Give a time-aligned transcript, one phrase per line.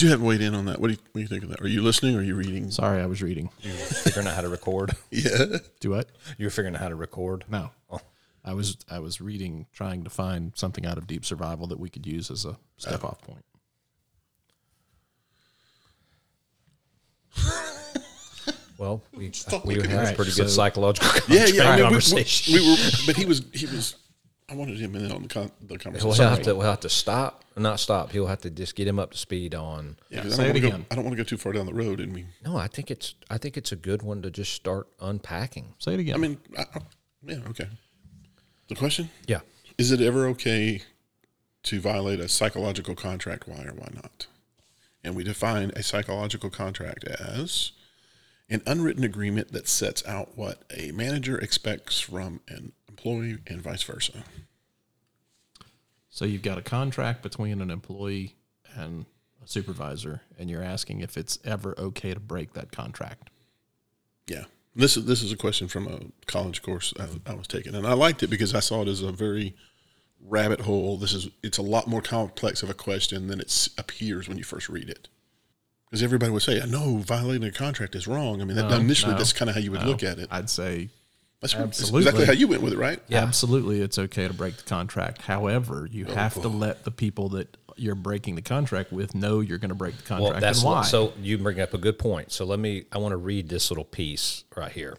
[0.00, 0.80] But you haven't weighed in on that.
[0.80, 1.60] What do you, what do you think of that?
[1.60, 2.70] Are you listening or are you reading?
[2.70, 3.48] Sorry, I was reading.
[3.58, 4.92] figuring out how to record.
[5.10, 5.58] Yeah.
[5.80, 6.08] Do what?
[6.38, 7.44] You were figuring out how to record.
[7.50, 7.70] No.
[7.90, 8.00] Oh.
[8.42, 11.90] I was I was reading, trying to find something out of deep survival that we
[11.90, 13.44] could use as a step off point.
[18.78, 19.30] Well, we
[19.66, 21.64] we had a pretty So- good psychological Yeah, yeah.
[21.64, 22.54] I mean, we- conversation.
[22.54, 23.96] We, we were, but he was, he was.
[24.50, 26.24] I wanted him in on the con, the We'll conversation.
[26.28, 28.10] have to we'll have to stop, not stop.
[28.10, 29.96] He'll have to just get him up to speed on.
[30.10, 30.80] Yeah, 'cause I Say don't it wanna again.
[30.80, 32.26] Go, I don't want to go too far down the road, and we.
[32.44, 35.74] No, I think it's I think it's a good one to just start unpacking.
[35.78, 36.14] Say it again.
[36.16, 36.80] I mean, I, I,
[37.26, 37.68] yeah, okay.
[38.68, 39.40] The question Yeah.
[39.78, 40.82] is: It ever okay
[41.62, 43.46] to violate a psychological contract?
[43.46, 44.26] Why or why not?
[45.04, 47.72] And we define a psychological contract as
[48.48, 53.82] an unwritten agreement that sets out what a manager expects from an employee and vice
[53.82, 54.24] versa.
[56.08, 58.34] so you've got a contract between an employee
[58.74, 59.06] and
[59.42, 63.30] a supervisor, and you're asking if it's ever okay to break that contract.
[64.26, 64.44] Yeah.
[64.76, 67.86] This is this is a question from a college course I, I was taking, and
[67.86, 69.56] I liked it because I saw it as a very
[70.22, 70.96] rabbit hole.
[70.96, 74.44] This is it's a lot more complex of a question than it appears when you
[74.44, 75.08] first read it.
[75.86, 79.12] Because everybody would say, "No, violating a contract is wrong." I mean, that, No, initially
[79.12, 79.88] no, that's kind of how you would no.
[79.88, 80.28] look at it.
[80.30, 80.90] I'd say
[81.40, 82.00] That's, that's absolutely.
[82.00, 83.00] exactly how you went with it, right?
[83.08, 83.22] Yeah.
[83.22, 85.22] absolutely it's okay to break the contract.
[85.22, 89.40] However, you oh, have to let the people that you're breaking the contract with know
[89.40, 90.82] you're going to break the contract Well, that's and why.
[90.82, 92.30] so you bring up a good point.
[92.30, 92.84] So let me.
[92.92, 94.98] I want to read this little piece right here.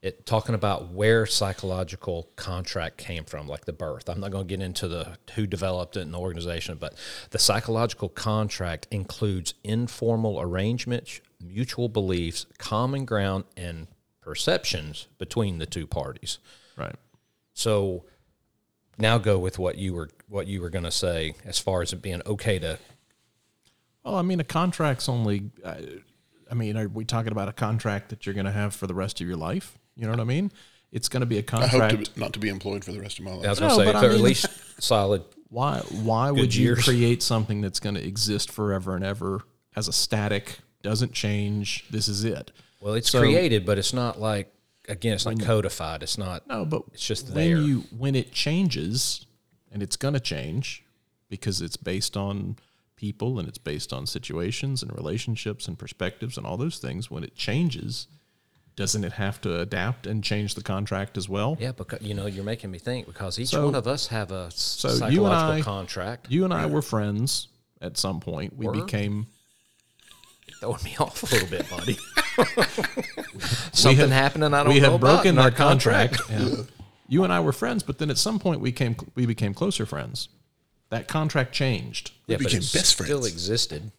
[0.00, 4.08] It talking about where psychological contract came from, like the birth.
[4.08, 6.94] I'm not going to get into the who developed it in the organization, but
[7.30, 13.88] the psychological contract includes informal arrangements, mutual beliefs, common ground, and
[14.20, 16.38] perceptions between the two parties.
[16.76, 16.94] right.
[17.54, 18.04] So
[18.98, 21.92] now go with what you were what you were going to say as far as
[21.92, 22.78] it being okay to
[24.04, 25.50] Well, I mean, a contract's only.
[25.64, 25.74] Uh,
[26.50, 28.94] I mean, are we talking about a contract that you're going to have for the
[28.94, 29.78] rest of your life?
[29.96, 30.50] You know what I mean?
[30.90, 32.14] It's going to be a I hope contract.
[32.14, 33.46] to, not to be employed for the rest of my life.
[33.46, 35.22] I was going to say, but I mean- at least solid.
[35.48, 35.78] why?
[36.02, 36.84] Why would you years.
[36.84, 39.42] create something that's going to exist forever and ever
[39.76, 40.58] as a static?
[40.82, 41.84] Doesn't change.
[41.90, 42.50] This is it.
[42.80, 44.52] Well, it's So- created, but it's not like
[44.88, 46.02] again, it's not codified.
[46.02, 46.46] It's not.
[46.48, 47.58] No, but It's just when there.
[47.58, 49.26] you when it changes,
[49.70, 50.82] and it's going to change
[51.28, 52.56] because it's based on
[52.96, 57.10] people and it's based on situations and relationships and perspectives and all those things.
[57.10, 58.08] When it changes,
[58.76, 61.56] doesn't it have to adapt and change the contract as well?
[61.60, 64.32] Yeah, because you know you're making me think because each So- one of us have
[64.32, 66.30] a so psychological you and I- contract.
[66.30, 67.48] You and I were friends
[67.80, 68.56] at some point.
[68.56, 68.72] We Were?
[68.72, 69.26] became
[70.60, 71.98] throwing me off a little bit, buddy.
[73.72, 76.20] Something have- happened and I don't we know have broken in our contract.
[76.30, 76.68] and
[77.08, 79.86] you and I were friends, but then at some point we came we became closer
[79.86, 80.28] friends.
[80.90, 82.12] That contract changed.
[82.26, 83.92] Yeah, but became it best Still existed.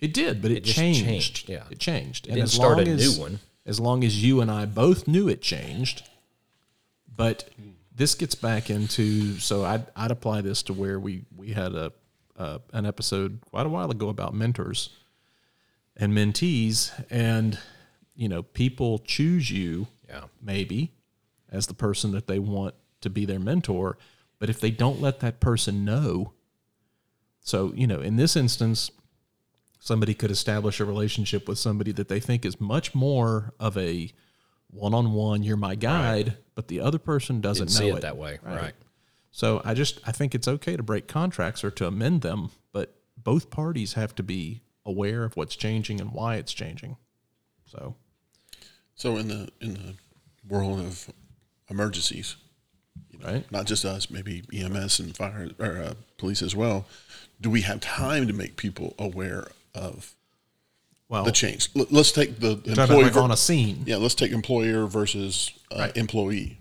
[0.00, 1.04] It did, but it, just changed.
[1.04, 1.64] changed, yeah.
[1.70, 2.26] it changed.
[2.26, 3.40] and didn't as start long a as, new one.
[3.66, 6.08] as long as you and I both knew it changed,
[7.16, 7.48] but
[7.92, 11.92] this gets back into so I'd, I'd apply this to where we we had a
[12.38, 14.90] uh, an episode quite a while ago about mentors
[15.98, 17.58] and mentees, and
[18.14, 20.24] you know people choose you Yeah.
[20.40, 20.92] maybe
[21.50, 23.98] as the person that they want to be their mentor.
[24.38, 26.32] But if they don't let that person know,
[27.40, 28.90] so, you know, in this instance,
[29.80, 34.12] somebody could establish a relationship with somebody that they think is much more of a
[34.70, 37.98] one on one, you're my guide, but the other person doesn't Didn't know see it
[37.98, 38.74] it that way, right?
[39.30, 42.94] So I just I think it's okay to break contracts or to amend them, but
[43.16, 46.96] both parties have to be aware of what's changing and why it's changing.
[47.66, 47.94] So
[48.96, 49.94] So in the in the
[50.48, 51.10] world of
[51.70, 52.36] emergencies,
[53.22, 53.44] right.
[53.52, 56.86] not just us, maybe EMS and fire or uh, police as well.
[57.40, 60.14] Do we have time to make people aware of
[61.08, 61.68] Well, the change?
[61.74, 63.04] Let- Let's take the employee.
[63.04, 63.82] like ver- on a scene.
[63.86, 65.96] yeah, let's take employer versus uh, Right.
[65.96, 66.58] employee.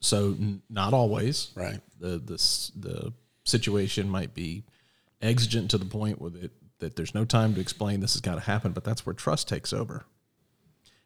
[0.00, 1.50] So n- not always.
[1.54, 1.80] Right.
[2.00, 2.38] The the
[2.76, 3.12] the
[3.44, 4.64] situation might be
[5.20, 6.50] exigent to the point where it,
[6.80, 9.48] that there's no time to explain this has got to happen, but that's where trust
[9.48, 10.04] takes over.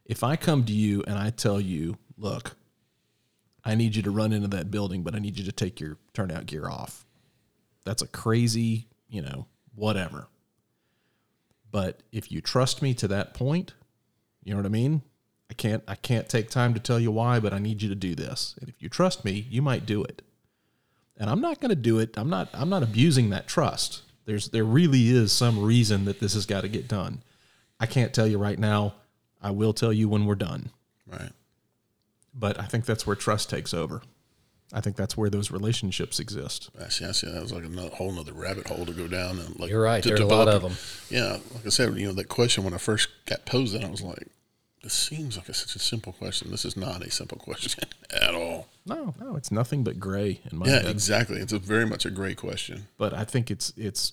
[0.04, 2.56] If I come to you and I tell you, look,
[3.64, 5.96] I need you to run into that building, but I need you to take your
[6.12, 7.06] turnout gear off.
[7.84, 10.28] That's a crazy, you know, whatever.
[11.70, 13.74] But if you trust me to that point,
[14.42, 15.02] you know what I mean?
[15.50, 17.94] I can't I can't take time to tell you why, but I need you to
[17.94, 18.54] do this.
[18.60, 20.22] And if you trust me, you might do it.
[21.16, 22.16] And I'm not going to do it.
[22.16, 24.02] I'm not I'm not abusing that trust.
[24.26, 27.22] There's there really is some reason that this has got to get done.
[27.78, 28.94] I can't tell you right now.
[29.42, 30.70] I will tell you when we're done.
[31.06, 31.32] Right.
[32.34, 34.00] But I think that's where trust takes over.
[34.72, 36.70] I think that's where those relationships exist.
[36.80, 37.04] I see.
[37.04, 37.30] I see.
[37.30, 39.38] That was like a whole nother rabbit hole to go down.
[39.38, 40.02] And like You're right.
[40.02, 40.72] to There's a lot of them.
[41.10, 43.88] Yeah, like I said, you know, that question when I first got posed, it, I
[43.88, 44.26] was like,
[44.82, 46.50] "This seems like a, such a simple question.
[46.50, 50.58] This is not a simple question at all." No, no, it's nothing but gray in
[50.58, 50.86] my Yeah, head.
[50.90, 51.38] exactly.
[51.40, 52.88] It's a very much a gray question.
[52.98, 54.12] But I think it's it's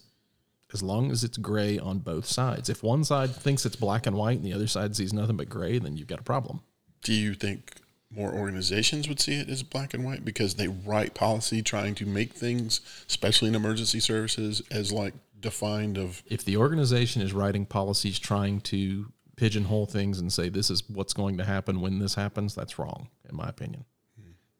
[0.73, 2.69] as long as it's gray on both sides.
[2.69, 5.49] If one side thinks it's black and white and the other side sees nothing but
[5.49, 6.61] gray, then you've got a problem.
[7.03, 7.75] Do you think
[8.09, 12.05] more organizations would see it as black and white because they write policy trying to
[12.05, 12.79] make things,
[13.09, 18.61] especially in emergency services, as like defined of If the organization is writing policies trying
[18.61, 22.77] to pigeonhole things and say this is what's going to happen when this happens, that's
[22.79, 23.83] wrong, in my opinion.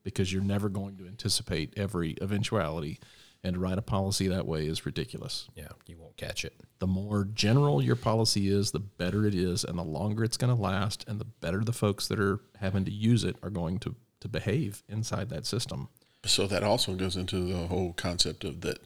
[0.03, 3.00] Because you're never going to anticipate every eventuality,
[3.44, 5.48] and to write a policy that way is ridiculous.
[5.56, 6.53] Yeah, you won't catch it.
[6.80, 10.56] The more general your policy is, the better it is, and the longer it's going
[10.56, 13.77] to last, and the better the folks that are having to use it are going
[13.80, 15.89] to, to behave inside that system.
[16.25, 18.80] So that also goes into the whole concept of that.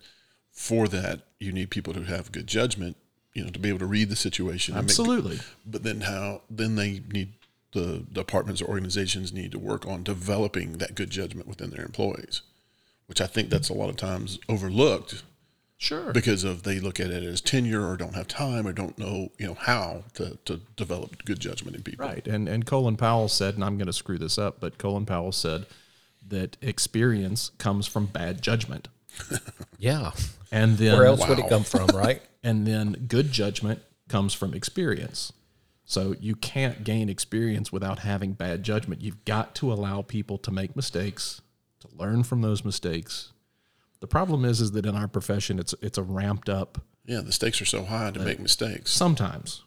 [0.52, 2.96] For that, you need people to have good judgment,
[3.34, 4.74] you know, to be able to read the situation.
[4.74, 5.40] and make- Absolutely.
[5.66, 6.44] but then how?
[6.50, 7.34] Then they need
[7.74, 12.42] the departments or organizations need to work on developing that good judgment within their employees,
[13.08, 15.24] which I think that's a lot of times overlooked
[15.78, 16.14] Sure.
[16.14, 19.30] because of they look at it as tenure or don't have time or don't know
[19.38, 22.06] you know how to, to develop good judgment in people.
[22.06, 22.26] Right.
[22.26, 25.34] And and Colin Powell said, and I'm going to screw this up, but Colin Powell
[25.34, 25.66] said
[26.28, 28.88] that experience comes from bad judgment.
[29.78, 30.12] Yeah.
[30.52, 32.22] And then Where else would it come from, right?
[32.44, 35.34] and then good judgment comes from experience.
[35.86, 39.02] So you can't gain experience without having bad judgment.
[39.02, 41.42] You've got to allow people to make mistakes,
[41.82, 43.32] to learn from those mistakes.
[44.00, 47.32] The problem is is that in our profession it's it's a ramped up Yeah, the
[47.32, 48.92] stakes are so high to make mistakes.
[48.92, 49.62] sometimes.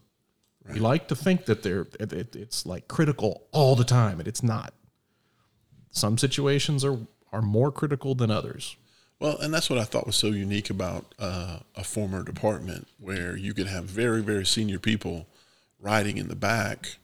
[0.70, 4.42] We like to think that they're it- it's like critical all the time, and it's
[4.42, 4.74] not.
[5.90, 6.98] Some situations are
[7.32, 8.76] are more critical than others.
[9.20, 13.36] Well, and that's what I thought was so unique about uh, a former department where
[13.36, 15.26] you could have very, very senior people
[15.80, 16.96] riding in the back,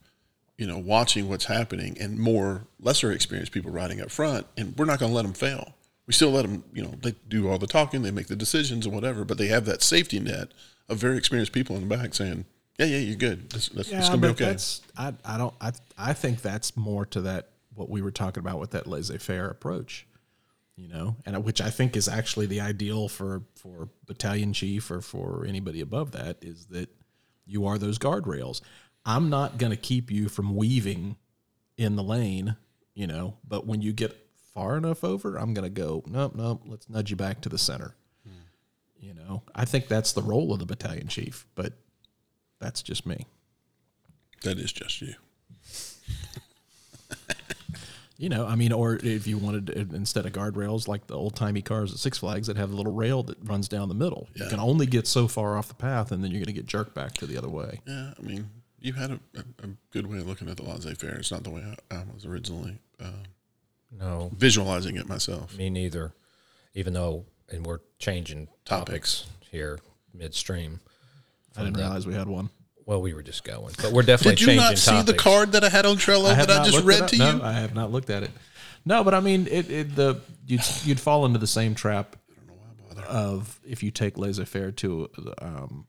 [0.59, 4.47] you know, watching what's happening, and more lesser experienced people riding up front.
[4.57, 5.75] And we're not going to let them fail.
[6.07, 8.85] We still let them, you know, they do all the talking, they make the decisions
[8.87, 10.49] and whatever, but they have that safety net
[10.89, 12.45] of very experienced people in the back saying,
[12.79, 13.45] "Yeah, yeah, you're good.
[13.55, 16.77] It's, it's, it's going to be okay." That's I, I don't I I think that's
[16.77, 20.07] more to that what we were talking about with that laissez faire approach,
[20.77, 24.91] you know, and uh, which I think is actually the ideal for for battalion chief
[24.91, 26.91] or for anybody above that is that
[27.47, 28.61] you are those guardrails.
[29.05, 31.17] I'm not going to keep you from weaving
[31.77, 32.57] in the lane,
[32.95, 34.17] you know, but when you get
[34.55, 37.59] far enough over, I'm going to go, nope, nope, let's nudge you back to the
[37.59, 37.95] center.
[38.97, 41.75] You know, I think that's the role of the battalion chief, but
[42.59, 43.27] that's just me.
[44.43, 45.15] That is just you.
[48.17, 51.35] You know, I mean, or if you wanted to, instead of guardrails like the old
[51.35, 54.29] timey cars at Six Flags that have a little rail that runs down the middle,
[54.35, 56.67] you can only get so far off the path, and then you're going to get
[56.67, 57.81] jerked back to the other way.
[57.87, 58.49] Yeah, I mean,
[58.81, 61.17] you had a, a, a good way of looking at the laissez faire.
[61.17, 63.25] It's not the way I, I was originally uh,
[63.99, 65.57] No, visualizing it myself.
[65.59, 66.13] me neither.
[66.75, 69.79] Even though, and we're changing topics here
[70.13, 70.79] midstream.
[71.57, 72.51] I didn't realize we had one.
[72.87, 75.07] Well, we were just going, but we're definitely Did you changing not see topics.
[75.07, 77.11] the card that I had on Trello that I just read it up.
[77.11, 77.43] to No, you?
[77.43, 78.31] I have not looked at it.
[78.85, 82.17] No, but I mean, it, it the you'd you'd fall into the same trap
[83.09, 85.09] of if you take laissez faire to
[85.41, 85.87] um,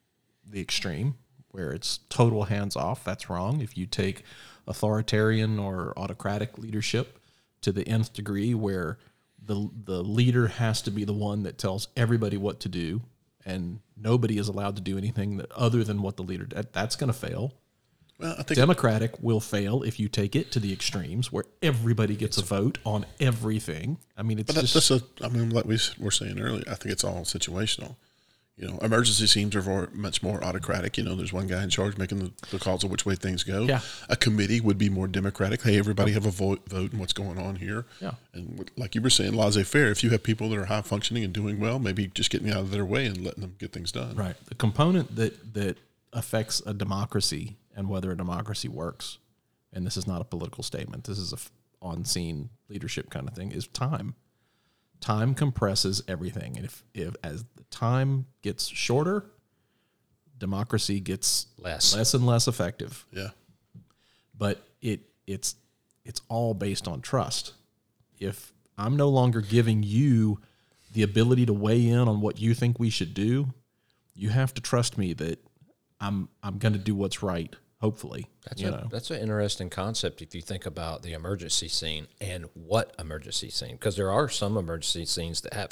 [0.49, 1.15] the extreme,
[1.49, 3.03] where it's total hands off.
[3.03, 3.61] That's wrong.
[3.61, 4.23] If you take
[4.67, 7.19] authoritarian or autocratic leadership
[7.61, 8.97] to the nth degree, where
[9.43, 13.01] the the leader has to be the one that tells everybody what to do,
[13.45, 16.45] and nobody is allowed to do anything that, other than what the leader.
[16.49, 17.53] That, that's going to fail.
[18.19, 22.15] Well, I think Democratic will fail if you take it to the extremes where everybody
[22.15, 23.97] gets a vote on everything.
[24.15, 26.63] I mean, it's But that's just just a, I mean, like we were saying earlier,
[26.69, 27.97] I think it's all situational.
[28.57, 30.97] You know, emergency teams are more, much more autocratic.
[30.97, 33.43] You know, there's one guy in charge making the, the calls of which way things
[33.43, 33.63] go.
[33.63, 33.81] Yeah.
[34.07, 35.61] A committee would be more democratic.
[35.61, 37.85] Hey, everybody have a vote, vote and what's going on here.
[37.99, 38.11] Yeah.
[38.33, 39.91] And like you were saying, laissez faire.
[39.91, 42.59] If you have people that are high functioning and doing well, maybe just getting out
[42.59, 44.15] of their way and letting them get things done.
[44.15, 44.37] right.
[44.45, 45.77] The component that that
[46.13, 49.17] affects a democracy and whether a democracy works,
[49.73, 51.03] and this is not a political statement.
[51.03, 53.51] This is a f- on-scene leadership kind of thing.
[53.51, 54.15] Is time.
[55.01, 59.25] Time compresses everything, and if if as time gets shorter,
[60.37, 61.95] democracy gets Less.
[61.95, 63.05] less and less effective.
[63.11, 63.29] Yeah.
[64.37, 65.55] but it it's
[66.03, 67.53] it's all based on trust.
[68.19, 70.39] If I'm no longer giving you
[70.93, 73.53] the ability to weigh in on what you think we should do,
[74.13, 75.39] you have to trust me that
[75.99, 78.87] I'm I'm going to do what's right Hopefully, That's you a, know.
[78.89, 83.73] that's an interesting concept if you think about the emergency scene and what emergency scene
[83.73, 85.69] because there are some emergency scenes that have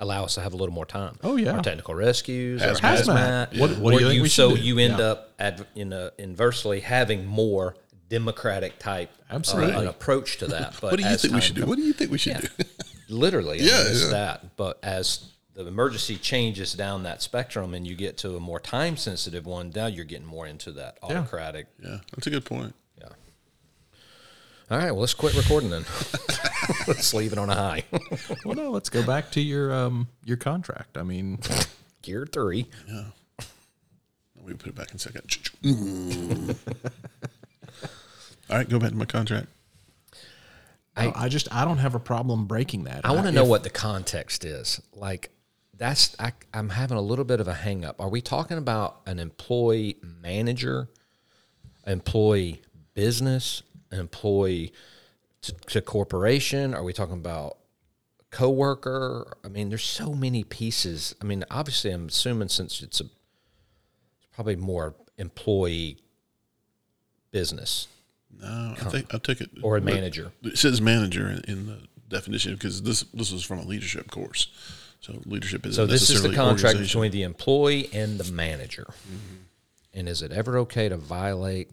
[0.00, 1.16] allow us to have a little more time.
[1.22, 1.52] Oh, yeah.
[1.52, 3.50] our technical rescues, our Hazmat.
[3.52, 3.58] hazmat.
[3.60, 4.62] What- what do you where think we should so do?
[4.62, 5.04] you end Yeah.
[5.04, 7.76] up ad, in a, inversely having more
[8.08, 9.40] democratic type uh,
[9.80, 10.74] an approach to that.
[10.80, 11.66] But What do you think we time should do?
[11.66, 12.48] What do you think we should do?
[13.08, 14.08] literally Yeah, I mean, yeah.
[14.10, 18.58] that but as the emergency changes down that spectrum and you get to a more
[18.60, 22.74] time sensitive one now you're getting more into that autocratic yeah, that's a good point.
[24.70, 25.84] Yeah all right well let's quit recording then
[26.88, 27.84] let's leave it on a high
[28.44, 30.96] Well, no, let's go back to your um your contract.
[30.98, 31.38] I mean,
[32.02, 33.04] gear three Yeah.
[34.36, 35.38] We can put it back in a second.
[38.50, 39.46] All right, go back to my contract.
[40.96, 43.00] I, I just I don't have a problem breaking that.
[43.04, 45.30] i want to know If- what the context is like
[45.76, 49.00] that's I, i'm having a little bit of a hang up are we talking about
[49.06, 50.88] an employee manager
[51.84, 52.62] employee
[52.94, 53.62] business
[53.94, 54.72] an employee
[55.42, 56.74] to, to corporation?
[56.74, 57.58] Are we talking about
[58.30, 59.36] coworker?
[59.44, 61.14] I mean there's so many pieces.
[61.22, 65.98] I mean obviously i'm assuming since it's a it's probably more employee
[67.30, 67.88] business.
[68.40, 69.50] No, I think I took it.
[69.62, 70.32] or a manager.
[70.42, 74.48] It says manager in, in the definition because this this was from a leadership course.
[75.00, 78.86] So leadership is So this is the contract between the employee and the manager.
[78.88, 79.36] Mm-hmm.
[79.92, 81.70] And is it ever okay to violate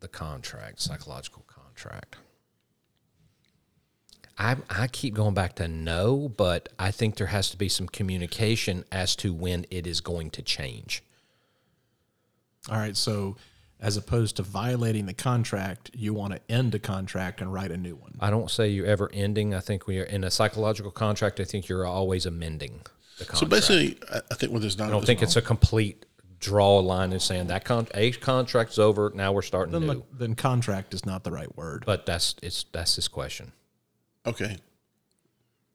[0.00, 2.16] the contract, psychological contract?
[4.36, 7.86] I I keep going back to no, but I think there has to be some
[7.86, 11.02] communication as to when it is going to change.
[12.70, 13.36] All right, so
[13.80, 17.76] as opposed to violating the contract, you want to end a contract and write a
[17.76, 18.14] new one.
[18.18, 19.54] I don't say you're ever ending.
[19.54, 21.38] I think we are in a psychological contract.
[21.38, 22.80] I think you're always amending
[23.18, 23.38] the contract.
[23.38, 24.88] So basically, I, I think what there's not.
[24.88, 26.06] I don't think it's a complete
[26.44, 29.10] draw a line and saying that con- a contract's over.
[29.14, 29.94] Now we're starting Then, new.
[29.94, 31.84] the- then contract is not the right word.
[31.86, 33.52] But that's it's that's his question.
[34.26, 34.58] okay.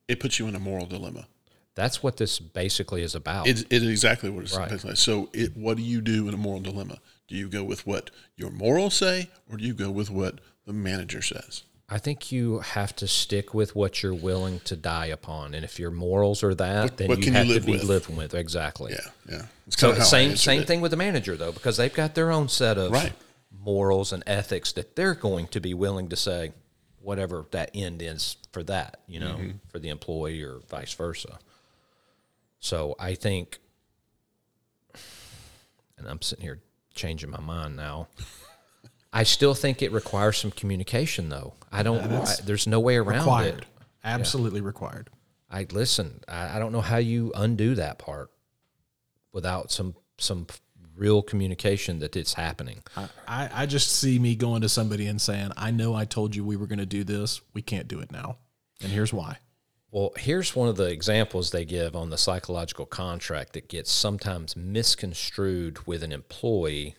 [0.07, 1.27] It puts you in a moral dilemma.
[1.75, 3.47] That's what this basically is about.
[3.47, 4.67] It, it is exactly what it's Right.
[4.69, 4.95] basically.
[4.95, 6.97] So, it, what do you do in a moral dilemma?
[7.27, 10.73] Do you go with what your morals say, or do you go with what the
[10.73, 11.63] manager says?
[11.91, 15.79] I think you have to stick with what you're willing to die upon, and if
[15.79, 17.83] your morals are that, then what you can you have to live be with?
[17.83, 18.91] living with exactly.
[18.93, 19.45] Yeah, yeah.
[19.65, 20.67] It's So kinda how I same same it.
[20.67, 23.13] thing with the manager though, because they've got their own set of Right.
[23.51, 26.53] morals and ethics that they're going to be willing to say
[27.01, 29.57] whatever that end is for that, you know, Mm-hmm.
[29.69, 31.39] for the employee or vice versa.
[32.59, 33.57] So I think,
[35.97, 36.59] and I'm sitting here
[36.93, 38.09] changing my mind now.
[39.11, 41.53] I still think it requires some communication, though.
[41.71, 41.99] I don't.
[41.99, 43.59] I, there's no way around required.
[43.59, 43.65] it.
[44.03, 45.09] Absolutely required.
[45.49, 46.21] I listen.
[46.27, 48.29] I, I don't know how you undo that part
[49.31, 50.47] without some some
[50.95, 52.83] real communication that it's happening.
[53.27, 56.43] I, I just see me going to somebody and saying, I know I told you
[56.43, 57.41] we were going to do this.
[57.53, 58.37] We can't do it now.
[58.81, 59.37] And here's why.
[59.91, 64.55] Well, here's one of the examples they give on the psychological contract that gets sometimes
[64.55, 66.95] misconstrued with an employee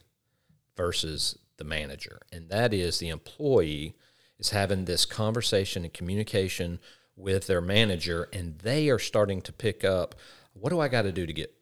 [0.76, 2.20] versus the manager.
[2.32, 3.94] And that is the employee
[4.40, 6.80] is having this conversation and communication
[7.14, 10.16] with their manager, and they are starting to pick up
[10.52, 11.54] what do I got to do to get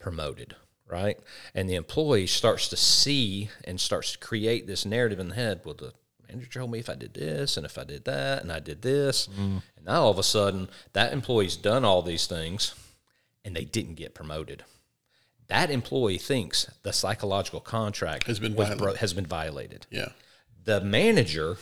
[0.00, 0.56] promoted?
[0.90, 1.18] Right.
[1.54, 5.60] And the employee starts to see and starts to create this narrative in the head.
[5.64, 5.92] Well, the
[6.28, 8.82] manager told me if I did this and if I did that and I did
[8.82, 9.28] this.
[9.28, 9.58] Mm-hmm.
[9.76, 12.74] And now all of a sudden, that employee's done all these things
[13.44, 14.64] and they didn't get promoted.
[15.48, 18.96] That employee thinks the psychological contract Has been violated.
[18.98, 19.86] has been violated.
[19.90, 20.08] Yeah.
[20.64, 21.58] The manager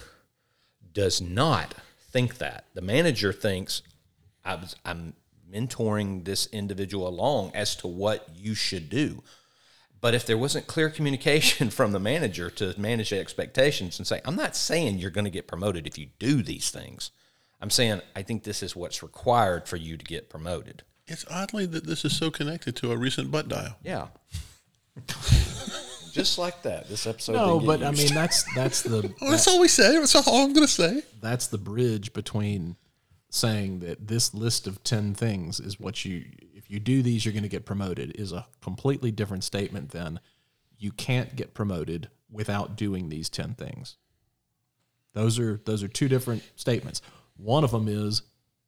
[0.92, 1.74] does not
[2.10, 2.66] think that.
[2.74, 3.82] The manager thinks
[4.44, 5.14] I was, I'm
[5.50, 9.22] mentoring this individual along as to what you should do.
[10.00, 14.20] But if there wasn't clear communication from the manager to manage the expectations and say,
[14.24, 17.10] I'm not saying you're going to get promoted if you do these things.
[17.60, 20.82] I'm saying I think this is what's required for you to get promoted.
[21.12, 23.76] It's oddly that this is so connected to a recent butt dial.
[23.84, 24.08] Yeah.
[26.12, 26.88] Just like that.
[26.88, 27.32] This episode.
[27.32, 29.98] No, didn't get but I mean that's that's the Oh, that's all we say.
[29.98, 31.02] That's all I'm going to say.
[31.20, 32.76] that's the bridge between
[33.30, 37.32] saying that this list of 10 things is what you if you do these you're
[37.32, 40.20] going to get promoted is a completely different statement than
[40.76, 43.96] you can't get promoted without doing these 10 things
[45.14, 47.00] those are those are two different statements
[47.38, 48.20] one of them is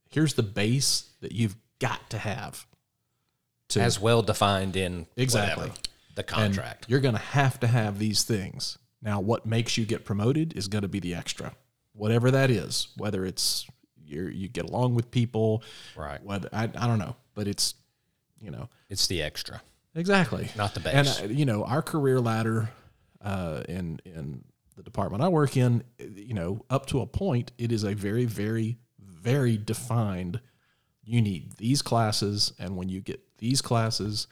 [0.08, 2.66] here's the base that you've got to have
[3.70, 5.62] to as well defined in Exactly.
[5.68, 5.78] whatever,
[6.14, 6.86] the and contract.
[6.88, 8.78] you're going to have to have these things.
[9.02, 11.54] Now, what makes you get promoted is going to be the extra,
[11.92, 12.88] whatever that is.
[12.96, 13.66] Whether it's
[14.06, 15.62] you you get along with people,
[15.96, 16.22] Right.
[16.22, 17.74] Whether I, I don't know, but it's
[18.40, 19.62] you know It's the extra.
[19.94, 20.94] exactly Not the best.
[21.20, 21.36] And base.
[21.36, 22.70] uh, you know our career ladder.
[23.22, 24.44] uh, in in
[24.76, 28.24] the department I work in, you know, up to a point, it is a very,
[28.24, 30.40] very, very defined.
[31.04, 34.26] You need these classes, and when you get these classes,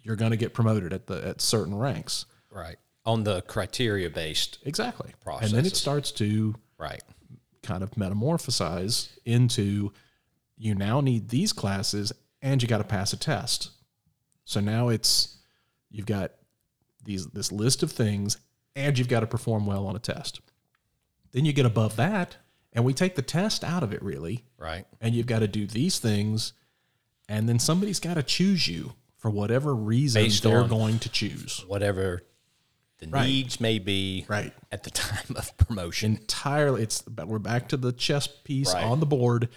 [0.00, 2.26] you're going to get promoted at the at certain ranks.
[2.50, 2.76] Right.
[3.04, 4.58] On the criteria based.
[4.64, 5.12] Exactly.
[5.22, 7.02] process, And then it starts to Right.
[7.62, 9.92] kind of metamorphosize into
[10.56, 13.70] you now need these classes and you got to pass a test.
[14.44, 15.38] So now it's
[15.90, 16.32] you've got
[17.04, 18.38] these this list of things
[18.76, 20.40] and you've got to perform well on a test.
[21.32, 22.36] Then you get above that
[22.74, 24.86] and we take the test out of it really Right.
[25.00, 26.52] and you've got to do these things
[27.28, 31.64] and then somebody's got to choose you for whatever reason Based they're going to choose.
[31.66, 32.22] Whatever
[32.98, 33.26] the Right.
[33.26, 34.52] needs may be Right.
[34.70, 36.16] at the time of promotion.
[36.16, 38.84] entirely it's but we're back to the chess piece Right.
[38.84, 39.48] on the board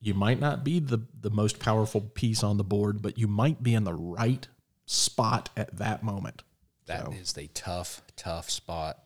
[0.00, 3.62] you might not be the the most powerful piece on the board but you might
[3.62, 4.48] be in the right
[4.86, 6.42] spot at that moment
[6.86, 8.98] That is a tough, tough spot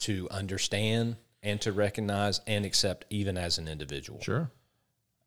[0.00, 4.20] to understand and to recognize and accept even as an individual.
[4.20, 4.50] sure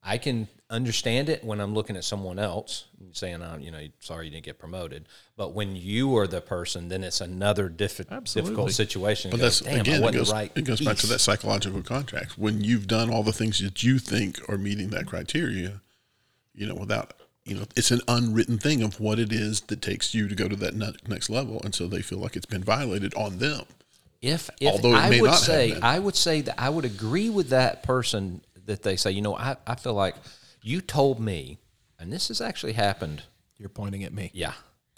[0.07, 4.25] I can understand it when I'm looking at someone else saying, "I'm, you know, sorry
[4.25, 5.05] you didn't get promoted."
[5.35, 9.31] But when you are the person, then it's another diffi- difficult situation.
[9.31, 10.51] But go, that's Damn, again, it goes, right.
[10.55, 12.37] it goes back to that psychological contract.
[12.37, 15.81] When you've done all the things that you think are meeting that criteria,
[16.53, 20.15] you know, without, you know, it's an unwritten thing of what it is that takes
[20.15, 20.75] you to go to that
[21.07, 21.61] next level.
[21.65, 23.65] And so they feel like it's been violated on them.
[24.21, 25.83] If, if Although it I may would not have say, been.
[25.83, 29.35] I would say that I would agree with that person that they say, you know,
[29.37, 30.15] I, I feel like
[30.61, 31.59] you told me,
[31.99, 33.23] and this has actually happened.
[33.57, 34.53] you're pointing at me Yeah, Yeah,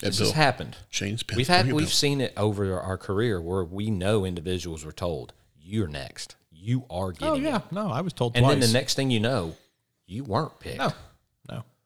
[0.10, 0.28] this Bill.
[0.28, 0.78] has happened.
[0.90, 1.38] Shane's pen.
[1.38, 1.88] We've had we've Bill.
[1.88, 6.36] seen it over our career where we know individuals were told, "You're next.
[6.52, 8.74] You are oh, getting oh it." yeah no i was told And twice then the
[8.74, 9.56] next thing you know,
[10.08, 10.78] you weren't picked.
[10.80, 10.94] no no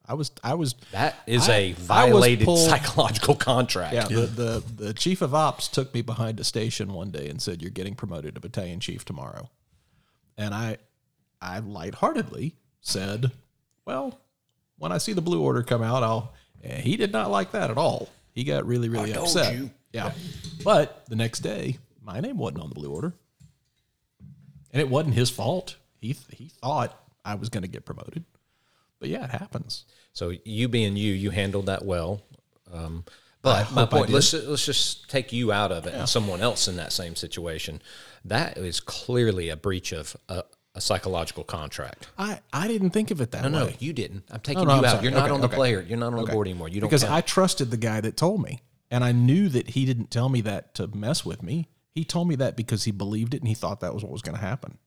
[0.07, 3.93] i was i was That is I- a I was violated pulled- psychological contract.
[3.93, 7.41] yeah, The, the the chief of ops took me behind a station one day and
[7.41, 9.49] said you're getting promoted to battalion chief tomorrow.
[10.37, 10.77] And i
[11.41, 13.31] i lightheartedly said
[13.85, 14.19] well
[14.77, 17.69] when i see the blue order come out i'll and he did not like that
[17.71, 18.09] at all.
[18.33, 19.53] He got really really told upset.
[19.55, 19.69] you.
[19.91, 20.11] yeah.
[20.63, 23.13] But the next day my name wasn't on the blue order.
[24.71, 25.75] And it wasn't his fault.
[25.99, 28.23] He he thought i was going to get promoted
[29.03, 32.21] but yeah it happens So you being you, you handled that well.
[32.71, 33.03] Um,
[33.41, 36.75] but my point, let's let's just take you out of it and someone else in
[36.77, 37.81] that same situation.
[38.23, 40.43] That is clearly a breach of a,
[40.75, 42.07] a psychological contract.
[42.17, 44.23] i i didn't think of it that No, way no, you didn't.
[44.31, 44.91] I'm taking no, you I'm out.
[44.91, 45.03] sorry.
[45.03, 45.55] You're not on the okay.
[45.61, 45.79] player.
[45.89, 46.69] You're not on the board anymore.
[46.69, 47.15] You don't because count.
[47.15, 50.41] I trusted the guy that told me, and I knew that he didn't tell me
[50.41, 51.67] that to mess with me.
[51.97, 54.21] He told me that because he believed it and he thought that was what was
[54.21, 54.77] going to happen.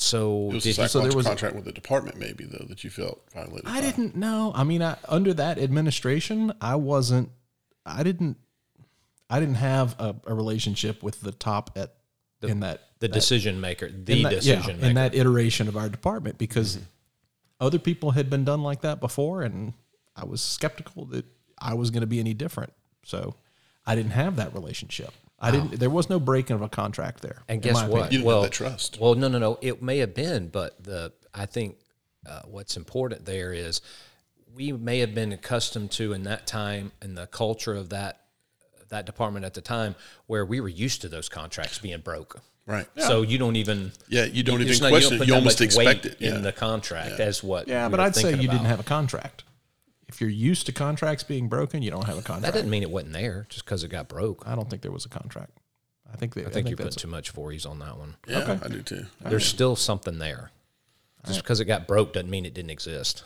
[0.00, 2.82] So It was did a you, psychological was- contract with the department, maybe, though, that
[2.84, 3.66] you felt violated.
[3.66, 3.86] I by.
[3.86, 4.52] didn't know.
[4.54, 7.30] I mean, I, under that administration, I wasn't.
[7.84, 8.36] I didn't.
[9.28, 11.94] I didn't have a, a relationship with the top at
[12.42, 14.86] in that the decision maker, the in that, decision yeah, maker.
[14.88, 16.84] in that iteration of our department because Mm-hmm.
[17.66, 19.74] other people had been done like that before, and
[20.16, 21.24] I was skeptical that
[21.58, 22.72] I was going to be any different.
[23.04, 23.34] So
[23.86, 25.12] I didn't have that relationship.
[25.40, 25.78] I didn't.
[25.80, 27.42] There was no breaking of a contract there.
[27.48, 27.84] And guess what?
[27.84, 28.04] opinion.
[28.04, 28.98] You didn't well, have that trust.
[29.00, 29.58] Well, no, no, no.
[29.62, 31.76] It may have been, but the I think
[32.28, 33.80] uh, what's important there is
[34.54, 38.20] we may have been accustomed to in that time in the culture of that
[38.90, 39.94] that department at the time
[40.26, 42.40] where we were used to those contracts being broke.
[42.66, 42.86] Right.
[42.98, 45.18] So you don't even Yeah, you don't it's even not- question don't it.
[45.20, 46.16] put You that almost much expect it.
[46.20, 46.34] Yeah.
[46.36, 47.66] in the contract as what.
[47.66, 49.44] Yeah, we but were I'd say thinking you didn't have a contract.
[50.12, 52.42] If you're used to contracts being broken, you don't have a contract.
[52.42, 54.42] That didn't mean it wasn't there just because it got broke.
[54.46, 55.52] I don't think there was a contract.
[56.12, 58.16] I think they, I think, you put that's too much fours on that one.
[58.26, 58.58] Yeah, Okay.
[58.64, 59.06] I do too.
[59.20, 60.50] There's still something there.
[61.26, 63.22] Just because it got broke doesn't mean it didn't exist.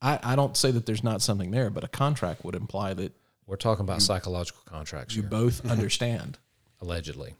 [0.00, 3.12] I, I don't say that there's not something there, but a contract would imply that
[3.46, 6.38] We're talking about psychological contracts you here, both understand.
[6.80, 7.34] allegedly.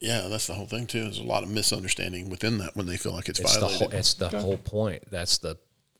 [0.00, 1.02] Yeah, that's the whole thing too.
[1.02, 3.90] There's a lot of misunderstanding within that when they feel like it's, It's the whole.
[3.90, 5.04] It's the whole point.
[5.10, 5.56] That's the.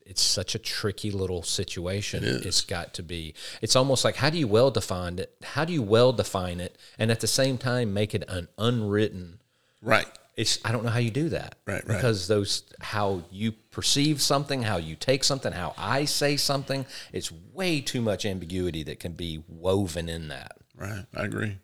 [0.09, 2.23] It's such a tricky little situation.
[2.23, 2.45] It is.
[2.47, 3.35] It's got to be.
[3.61, 5.35] It's almost like how do you well define it?
[5.43, 9.39] How do you well define it, and at the same time make it an unwritten?
[9.81, 10.07] right.
[10.35, 10.57] It's.
[10.65, 11.55] I don't know how you do that.
[11.67, 11.95] Right, right.
[11.95, 16.85] Because those how you perceive something, how you take something, how I say something.
[17.13, 20.57] It's way too much ambiguity that can be woven in that.
[20.75, 21.05] Right.
[21.15, 21.57] I agree.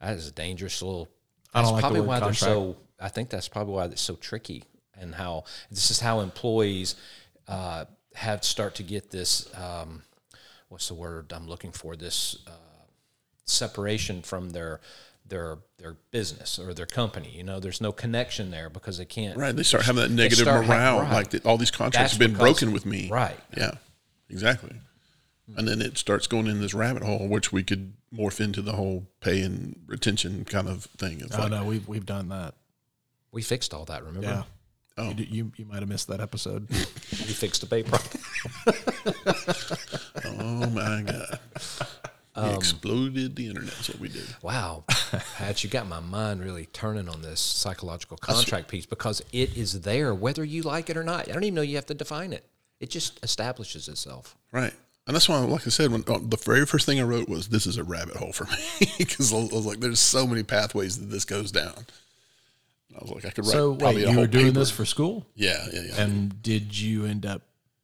[0.00, 1.08] That is a dangerous little.
[1.54, 2.40] I don't like the probably word why contract.
[2.40, 2.76] they're so.
[3.00, 4.62] I think that's probably why it's so tricky,
[5.00, 6.94] and how this is how employees
[7.48, 9.48] uh, have start to get this.
[9.56, 10.02] Um,
[10.68, 11.96] what's the word I'm looking for?
[11.96, 12.50] This uh,
[13.44, 14.80] separation from their
[15.26, 17.30] their their business or their company.
[17.34, 19.36] You know, there's no connection there because they can't.
[19.36, 19.54] Right.
[19.54, 21.12] They start having that negative start ha- morale, right.
[21.12, 23.08] like that all these contracts That's have been because- broken with me.
[23.10, 23.38] Right.
[23.56, 23.72] Yeah.
[24.30, 24.76] Exactly.
[25.56, 28.72] and then it starts going in this rabbit hole, which we could morph into the
[28.72, 31.20] whole pay and retention kind of thing.
[31.20, 32.54] It's Oh like, no, we've we've done that.
[33.32, 34.04] We fixed all that.
[34.04, 34.26] Remember?
[34.28, 34.42] Yeah.
[34.98, 35.10] Oh.
[35.16, 36.68] You, you you might have missed that episode.
[37.10, 38.22] We fixed a pay problem.
[40.24, 41.38] oh my god,
[42.34, 43.70] Um, we exploded the internet.
[43.72, 44.24] That's what we did.
[44.42, 44.84] Wow,
[45.36, 49.80] Pat, you got my mind really turning on this psychological contract piece because it is
[49.82, 51.28] there whether you like it or not.
[51.28, 52.44] I don't even know you have to define it.
[52.80, 54.36] It just establishes itself.
[54.52, 54.72] Right.
[55.06, 57.48] And that's why, like I said, when uh, the very first thing I wrote was,
[57.48, 60.98] "This is a rabbit hole for me," because I was like, "There's so many pathways
[60.98, 61.86] that this goes down."
[62.94, 64.58] I was like, I could write so wait, a you were doing paper.
[64.60, 66.02] this for school, Yeah, yeah, yeah.
[66.02, 67.42] and did you end up?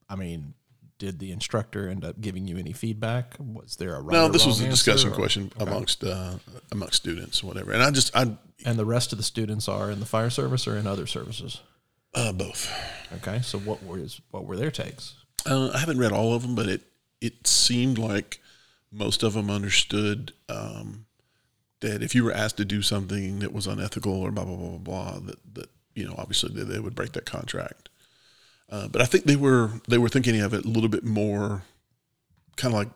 [0.09, 0.55] I mean,
[0.99, 3.35] did the instructor end up giving you any feedback?
[3.39, 6.35] Was there a right no, this was a discussion or- question amongst uh,
[6.73, 7.73] amongst students, or whatever.
[7.73, 10.67] And I just, I And the rest of the students are in the fire service
[10.67, 11.61] or in other services.
[12.15, 12.71] uh, both.
[13.17, 15.15] Okay, so what was what were their takes?
[15.47, 16.83] Uh, I haven't read all of them, but it
[17.21, 18.41] it seemed like
[18.91, 21.07] most of them understood um,
[21.85, 24.69] that if you were asked to do something that was unethical or blah blah blah
[24.71, 27.89] blah blah, that that you know obviously they, they would break that contract.
[28.71, 31.63] Uh, but I think they were they were thinking of it a little bit more,
[32.57, 32.89] kind of like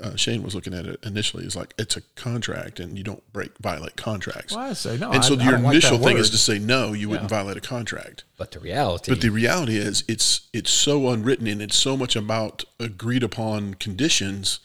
[0.00, 1.44] uh, Shane was looking at it initially.
[1.44, 4.54] Is like it's a contract and you don't break violate contracts.
[4.54, 5.12] Well, I say no.
[5.12, 7.08] and so I, I your don't like initial that thing is to say no, you
[7.10, 8.24] wouldn't violate a contract.
[8.38, 12.16] But the reality, But the reality is, it's it's so unwritten and it's so much
[12.16, 14.58] about agreed upon conditions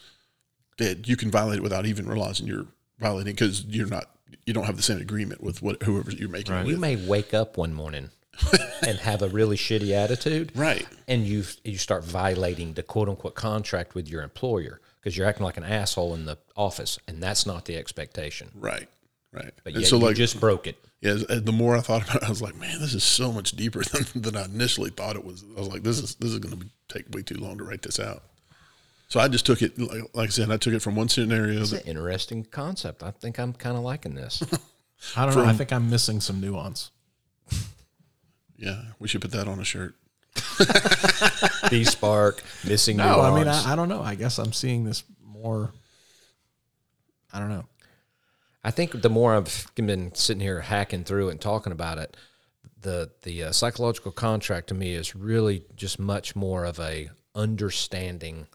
[0.78, 2.66] that you can violate it without even realizing you're
[2.98, 4.10] violating because you're not
[4.46, 7.34] you don't have the same agreement with what whoever you're making it you may wake
[7.34, 8.10] up one morning
[8.86, 10.86] and have a really shitty attitude, Right.
[11.08, 15.44] and you you start violating the quote unquote contract with your employer because you're acting
[15.44, 18.50] like an asshole in the office, and that's not the expectation.
[18.54, 18.88] Right.
[19.32, 19.52] Right.
[19.64, 20.76] But and so you like just broke it.
[21.00, 23.02] yeah, as- as the more I thought about it, I was like, man, this is
[23.02, 25.44] so much deeper than, than I initially thought it was.
[25.56, 27.82] I was like, this is this is going to take way too long to write
[27.82, 28.22] this out.
[29.08, 31.60] So I just took it like, like I said, I took it from one scenario.
[31.60, 33.02] It's an interesting concept.
[33.02, 34.42] I think I'm kind of liking this.
[35.16, 35.44] I don't know.
[35.44, 36.90] I think I'm missing some nuance.
[38.56, 39.94] yeah, we should put that on a shirt.
[41.70, 42.98] B spark missing.
[42.98, 43.48] No, I mean.
[43.48, 44.02] I, I don't know.
[44.02, 45.72] I guess I'm seeing this more.
[47.32, 47.64] I don't know.
[48.62, 52.16] I think the more I've been sitting here hacking through and talking about it,
[52.80, 58.46] the the uh, psychological contract to me is really just much more of a understanding,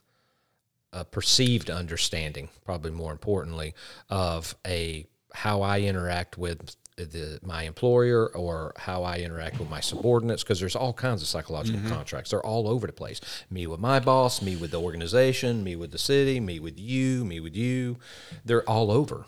[0.94, 3.74] a perceived understanding, probably more importantly,
[4.08, 9.80] of a how I interact with the, my employer or how I interact with my
[9.80, 11.92] subordinates because there's all kinds of psychological mm-hmm.
[11.92, 12.30] contracts.
[12.30, 13.20] They're all over the place.
[13.50, 17.24] Me with my boss, me with the organization, me with the city, me with you,
[17.24, 17.98] me with you.
[18.44, 19.26] They're all over.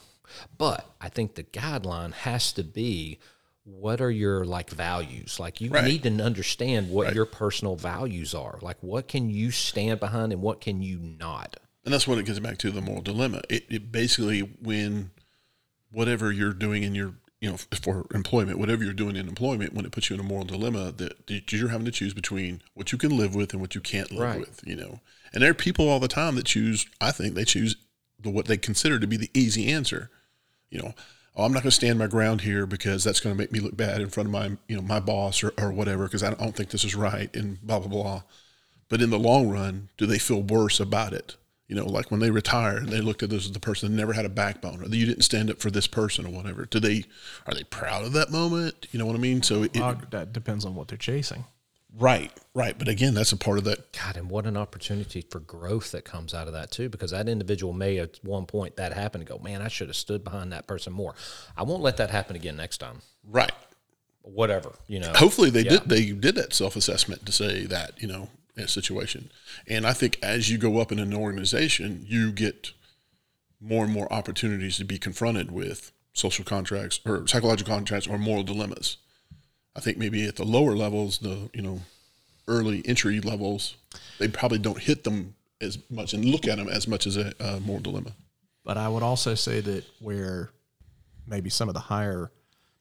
[0.56, 3.18] But I think the guideline has to be
[3.66, 5.40] what are your like values?
[5.40, 5.84] Like you Right.
[5.84, 8.58] need to understand what your personal values are.
[8.62, 11.56] Like what can you stand behind and what can you not?
[11.84, 13.42] And that's what it gets back to the moral dilemma.
[13.50, 15.10] It, it basically when
[15.90, 19.84] whatever you're doing in your you know for employment, whatever you're doing in employment, when
[19.84, 22.92] it puts you in a moral dilemma that that you're having to choose between what
[22.92, 24.40] you can live with and what you can't live Right.
[24.40, 24.60] with.
[24.64, 25.00] You know,
[25.32, 26.86] and there are people all the time that choose.
[27.00, 27.76] I think they choose
[28.20, 30.10] the what they consider to be the easy answer.
[30.70, 30.94] You know,
[31.36, 33.60] oh, I'm not going to stand my ground here because that's going to make me
[33.60, 36.32] look bad in front of my you know my boss or, or whatever because I
[36.32, 38.22] don't, think this is right and blah blah blah.
[38.88, 41.36] But in the long run, do they feel worse about it?
[41.68, 43.96] You know, like when they retire and they looked at this as the person that
[43.96, 46.64] never had a backbone, or you didn't stand up for this person or whatever.
[46.64, 47.04] Do they
[47.46, 48.86] are they proud of that moment?
[48.92, 49.42] You know what I mean?
[49.42, 51.44] So it, Well, that depends on what they're chasing.
[51.98, 52.78] Right, right.
[52.78, 53.92] But again, that's a part of that.
[53.92, 57.28] God, and what an opportunity for growth that comes out of that too, because that
[57.28, 60.52] individual may at one point that happen and go, man, I should have stood behind
[60.52, 61.14] that person more.
[61.56, 63.00] I won't let that happen again next time.
[63.24, 63.52] Right.
[64.22, 65.12] Whatever, you know.
[65.14, 68.68] Hopefully they did they did that self assessment to say that you know in a
[68.68, 69.30] situation.
[69.68, 72.72] And I think as you go up in an organization, you get
[73.60, 78.42] more and more opportunities to be confronted with social contracts or psychological contracts or moral
[78.42, 78.96] dilemmas.
[79.76, 81.80] I think maybe at the lower levels, the you know
[82.48, 83.76] early entry levels,
[84.18, 87.32] they probably don't hit them as much and look at them as much as a,
[87.38, 88.12] a moral dilemma.
[88.64, 90.50] But I would also say that where
[91.26, 92.30] maybe some of the higher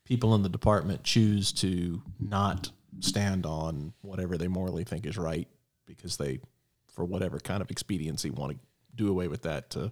[0.05, 5.47] people in the department choose to not stand on whatever they morally think is right
[5.85, 6.39] because they,
[6.87, 8.59] for whatever kind of expediency, want to
[8.95, 9.69] do away with that.
[9.71, 9.91] To,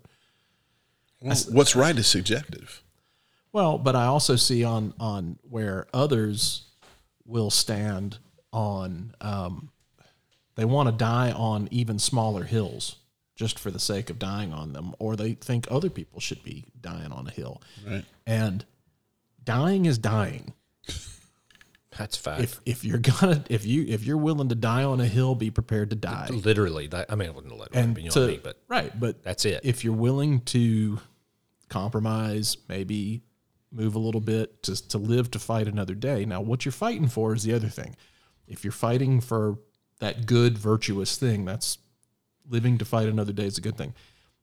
[1.21, 2.81] Well, what's right is subjective.
[3.51, 6.65] well, but I also see on on where others
[7.25, 8.17] will stand
[8.51, 9.15] on.
[9.21, 9.69] Um,
[10.55, 12.97] they want to die on even smaller hills
[13.35, 16.65] just for the sake of dying on them, or they think other people should be
[16.79, 17.61] dying on a hill.
[17.87, 18.05] Right.
[18.27, 18.63] And
[19.43, 20.53] dying is dying.
[21.97, 22.41] That's fact.
[22.41, 25.51] If if you're gonna if you if you're willing to die on a hill, be
[25.51, 26.27] prepared to die.
[26.31, 28.41] literally, that, I mean, I wouldn't literally, And but you know to, what I mean.
[28.43, 29.61] But right, but that's it.
[29.63, 30.99] if you're willing to
[31.69, 33.21] compromise, maybe
[33.73, 36.25] move a little bit to to live to fight another day.
[36.25, 37.95] Now, what you're fighting for is the other thing.
[38.47, 39.57] If you're fighting for
[39.99, 41.77] that good, virtuous thing, that's
[42.49, 43.93] living to fight another day is a good thing.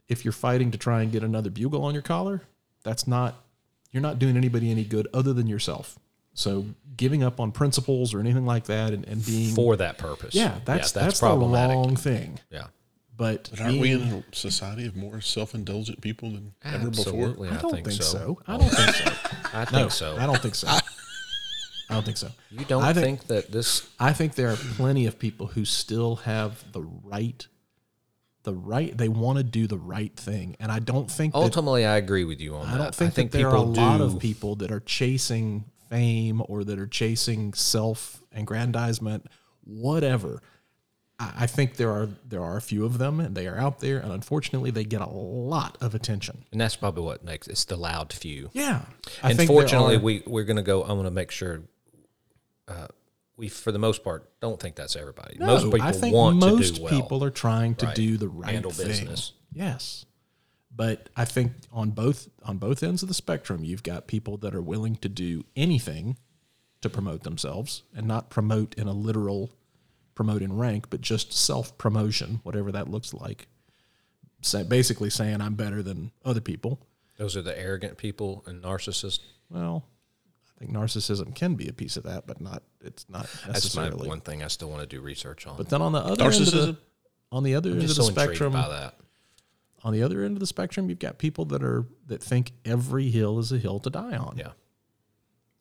[0.09, 2.43] If you're fighting to try and get another bugle on your collar,
[2.83, 3.45] that's not
[3.93, 5.99] you're not doing anybody any good other than yourself.
[6.33, 6.67] So
[6.97, 10.59] giving up on principles or anything like that and, and being for that purpose, yeah,
[10.65, 11.75] that's that's, the problematic.
[11.75, 12.39] wrong thing.
[12.51, 12.69] yeah,
[13.21, 17.13] But, But aren't we in a society of more self-indulgent people than ever before?
[17.13, 17.49] absolutely.
[17.51, 18.19] I don't think, think, so.
[18.19, 18.39] so.
[18.47, 19.05] I don't think so.
[19.53, 20.17] I think No, so.
[20.17, 20.69] I don't think so.
[21.91, 22.29] I don't think so.
[22.51, 23.87] you don't I think, think- that this?
[24.01, 27.47] I think there are plenty of people who still have the right,
[28.45, 28.97] the right.
[28.97, 32.25] They want to do the right thing, and I don't think that, Ultimately, I agree
[32.25, 32.75] with you on I that.
[32.81, 34.05] I don't think, I think that there are a people lot do.
[34.05, 39.27] of people that are chasing fame or that are chasing self-aggrandizement,
[39.65, 40.41] whatever.
[41.21, 43.99] I, think there are there are a few of them, and they are out there,
[43.99, 46.45] and unfortunately, they get a lot of attention.
[46.51, 48.49] and that's probably what makes it's the loud few.
[48.55, 48.83] Yeah,
[49.23, 50.83] I and think fortunately, are- we we're going to go.
[50.83, 51.63] I want to make sure.
[52.67, 52.87] Uh,
[53.37, 55.37] we, for the most part, don't think that's everybody.
[55.39, 56.93] most people I think want most to do well.
[56.93, 57.95] Most people are trying to Right.
[57.97, 58.87] do the right Handle thing.
[58.87, 59.33] business.
[59.53, 60.05] Yes,
[60.75, 64.55] but I think on both on both ends of the spectrum, you've got people that
[64.55, 66.17] are willing to do anything
[66.81, 69.51] to promote themselves, and not promote in a literal
[70.21, 73.47] promote in rank, but just self promotion, whatever that looks like.
[74.43, 76.79] Sa basically saying I'm better than other people.
[77.17, 79.21] Those are the arrogant people and narcissists.
[79.49, 79.87] Well,
[80.55, 82.63] I think narcissism can be a piece of that, but not.
[82.83, 84.09] It's not That's my necessarily.
[84.09, 85.57] one thing I still want to do research on.
[85.57, 86.67] But then on the other end of Narcissism?
[86.67, 86.77] the,
[87.33, 88.97] on the other end of the so spectrum, by that.
[89.85, 93.09] on the other end of the spectrum, you've got people that are that think every
[93.09, 94.37] hill is a hill to die on.
[94.37, 94.51] Yeah.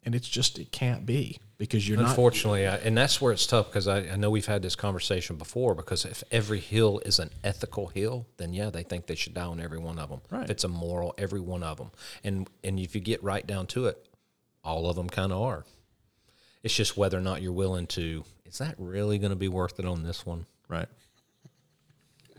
[0.03, 2.09] And it's just it can't be because you're not.
[2.09, 5.35] Unfortunately, I, and that's where it's tough because I, I know we've had this conversation
[5.35, 5.75] before.
[5.75, 9.45] Because if every hill is an ethical hill, then yeah, they think they should die
[9.45, 10.21] on every one of them.
[10.31, 10.45] Right.
[10.45, 11.91] If it's a moral, every one of them,
[12.23, 14.07] and and if you get right down to it,
[14.63, 15.65] all of them kind of are.
[16.63, 18.23] It's just whether or not you're willing to.
[18.45, 20.45] Is that really going to be worth it on this one?
[20.67, 20.87] Right.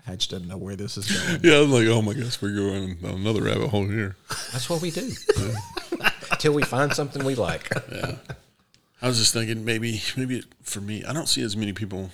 [0.04, 1.40] Hatch doesn't know where this is going.
[1.42, 4.16] Yeah, I'm like, oh my gosh, we're going down another rabbit hole here.
[4.52, 5.12] That's what we do.
[6.30, 7.70] Until we find something we like.
[7.92, 8.16] yeah.
[9.02, 12.10] I was just thinking maybe maybe for me, I don't see as many people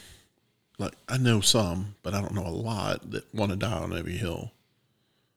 [0.78, 3.96] like I know some, but I don't know a lot that want to die on
[3.96, 4.52] every hill.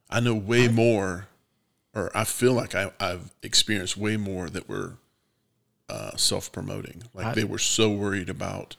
[0.10, 1.28] I know way more,
[1.94, 4.94] or I feel like I, I've experienced way more that were
[5.90, 7.04] uh, self promoting.
[7.14, 8.76] Like I- they were so worried about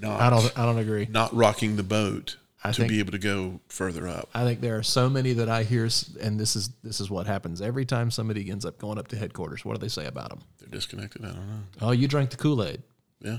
[0.00, 0.58] not I don't.
[0.58, 1.06] I don't agree.
[1.10, 4.28] not rocking the boat I to think- be able to go further up.
[4.34, 5.88] I think there are so many that I hear,
[6.20, 9.16] and this is this is what happens every time somebody ends up going up to
[9.16, 9.64] headquarters.
[9.64, 10.40] What do they say about them?
[10.58, 11.24] They're disconnected.
[11.24, 11.60] I don't know.
[11.80, 12.82] Oh, you drank the Kool Aid.
[13.20, 13.38] Yeah.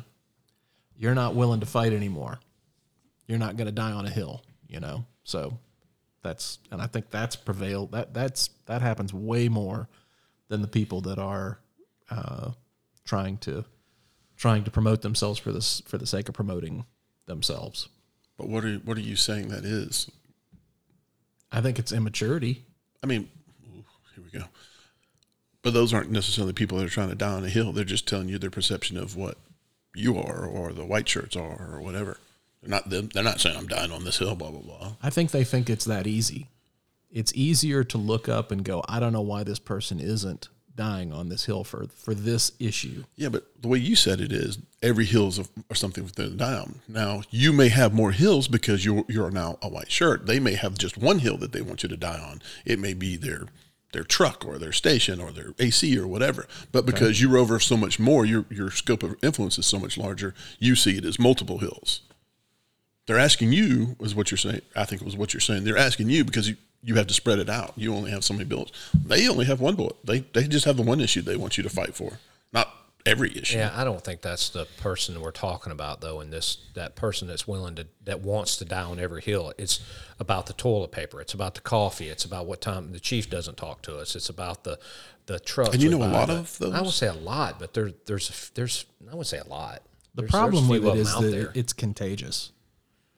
[0.98, 2.40] You're not willing to fight anymore.
[3.28, 4.44] You're not going to die on a hill.
[4.68, 5.06] You know.
[5.24, 5.58] So
[6.22, 7.94] that's and I think that's prevailed.
[7.94, 9.88] That that's that happens way more
[10.50, 11.60] than the people that are
[12.10, 12.52] uh,
[13.06, 13.64] trying to
[14.36, 16.86] trying to promote themselves for this for the sake of promoting
[17.26, 17.88] themselves.
[18.38, 20.10] But what are what are you saying that is?
[21.52, 22.65] I think it's immaturity.
[23.04, 23.30] I mean,
[23.65, 23.84] ooh,
[24.15, 24.46] here we go.
[25.62, 27.72] But those aren't necessarily people that are trying to die on a hill.
[27.72, 29.38] They're just telling you their perception of what
[29.96, 32.17] you are, or the white shirts are, or whatever.
[32.62, 33.10] They're not them.
[33.13, 34.36] They're not saying I'm dying on this hill.
[34.36, 34.93] Blah blah blah.
[35.02, 36.48] I think they think it's that easy.
[37.12, 41.14] It's easier to look up and go, I don't know why this person isn't dying
[41.14, 43.04] on this hill for for this issue.
[43.16, 46.30] Yeah, but the way you said it is every hill is a, or something to
[46.30, 46.82] die on.
[46.88, 50.26] Now you may have more hills because you're you're now a white shirt.
[50.26, 52.42] They may have just one hill that they want you to die on.
[52.66, 53.48] It may be their
[53.94, 56.48] their truck or their station or their AC or whatever.
[56.72, 59.98] But because you're over so much more, your your scope of influence is so much
[59.98, 60.34] larger.
[60.60, 62.02] You see it as multiple hills.
[63.06, 64.62] They're asking you is what you're saying.
[64.76, 65.64] I think it was what you're saying.
[65.64, 67.74] They're asking you because you, you have to spread it out.
[67.76, 68.72] You only have so many bullets.
[68.93, 69.96] They only have one bullet.
[70.04, 72.19] They they just have the one issue they want you to fight for,
[72.52, 72.69] not
[73.06, 73.58] every issue.
[73.58, 76.19] Yeah, I don't think that's the person we're talking about though.
[76.22, 79.54] In this, that person that's willing to that wants to die on every hill.
[79.58, 79.80] It's
[80.19, 81.19] about the toilet paper.
[81.22, 82.10] It's about the coffee.
[82.10, 84.15] It's about what time the chief doesn't talk to us.
[84.15, 84.78] It's about the
[85.26, 85.74] the trucks.
[85.74, 86.74] And you know a lot But of those?
[86.74, 89.82] I would say a lot, but there there's there's I would say a lot.
[90.15, 91.52] The There's- problem there's with few of it them is out that there.
[91.56, 92.52] it's contagious.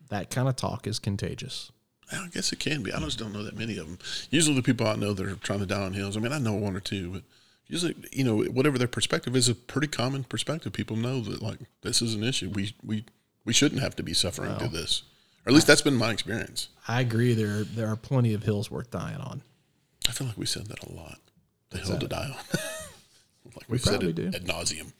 [0.09, 1.71] That kind of talk is contagious.
[2.11, 2.93] I guess it can be.
[2.93, 3.97] I just don't know that many of them.
[4.29, 6.15] Usually, the people I know that are trying to die on hills.
[6.15, 7.23] I mean, I know one or two, but
[7.67, 10.71] usually, you know, whatever their perspective is, a pretty common perspective.
[10.73, 12.49] People know that like this is an issue.
[12.49, 13.05] We we
[13.43, 15.03] we shouldn't have to be suffering through this.
[15.45, 16.69] Or at least that's been my experience.
[16.87, 17.33] I agree.
[17.33, 19.41] There there are plenty of hills worth dying on.
[20.07, 21.19] I feel like we said that a lot.
[21.71, 22.31] The hill to die on.
[23.55, 24.27] like we, We said it do.
[24.27, 24.93] ad nauseum.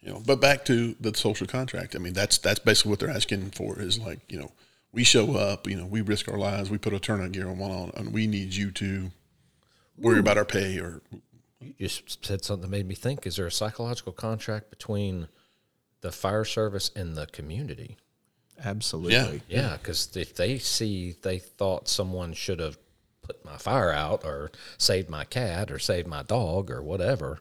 [0.00, 1.96] You know, but back to the social contract.
[1.96, 4.52] I mean, that's that's basically what they're asking for is like, you know,
[4.96, 7.58] we show up, you know, we risk our lives, we put a turnout gear on
[7.58, 9.10] one on, and we need you to
[9.98, 11.02] worry about our pay or
[11.60, 13.26] You just said something that made me think.
[13.26, 15.28] Is there a psychological contract between
[16.00, 17.98] the fire service and the community?
[18.64, 19.42] Absolutely.
[19.48, 22.78] Yeah, because if they see they thought someone should have
[23.20, 27.40] put my fire out or saved my cat or saved my dog or whatever.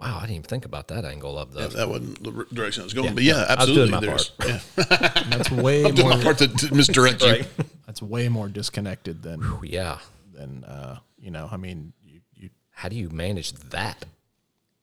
[0.00, 1.60] Wow, I didn't even think about that angle of the.
[1.62, 3.08] yeah, that wasn't the direction I was going.
[3.08, 3.92] Yeah, but yeah, yeah, I was doing absolutely.
[3.92, 4.50] my there's, part.
[4.90, 6.16] yeah, That's way I'm doing more.
[6.18, 7.44] my part to, to misdirect you.
[7.86, 9.98] That's way more disconnected than Yeah.
[10.32, 11.48] than uh, you know.
[11.50, 14.04] I mean, you, you How do you manage that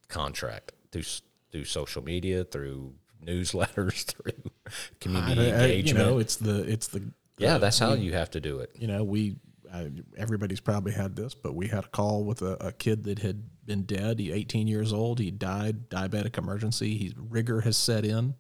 [0.08, 1.04] contract through
[1.52, 2.94] through social media, through
[3.24, 4.52] newsletters, through
[5.00, 5.88] community I- I- engagement?
[5.88, 7.04] you know, it's the it's the
[7.38, 8.72] yeah, that's how you have to do it.
[8.80, 9.36] you know we
[9.74, 9.86] uh,
[10.18, 13.42] everybody's probably had this but we had a call with a, a kid that had
[13.72, 14.20] been dead.
[14.20, 15.20] He 18 years old.
[15.20, 16.98] He died diabetic emergency.
[16.98, 18.36] He rigor has set in.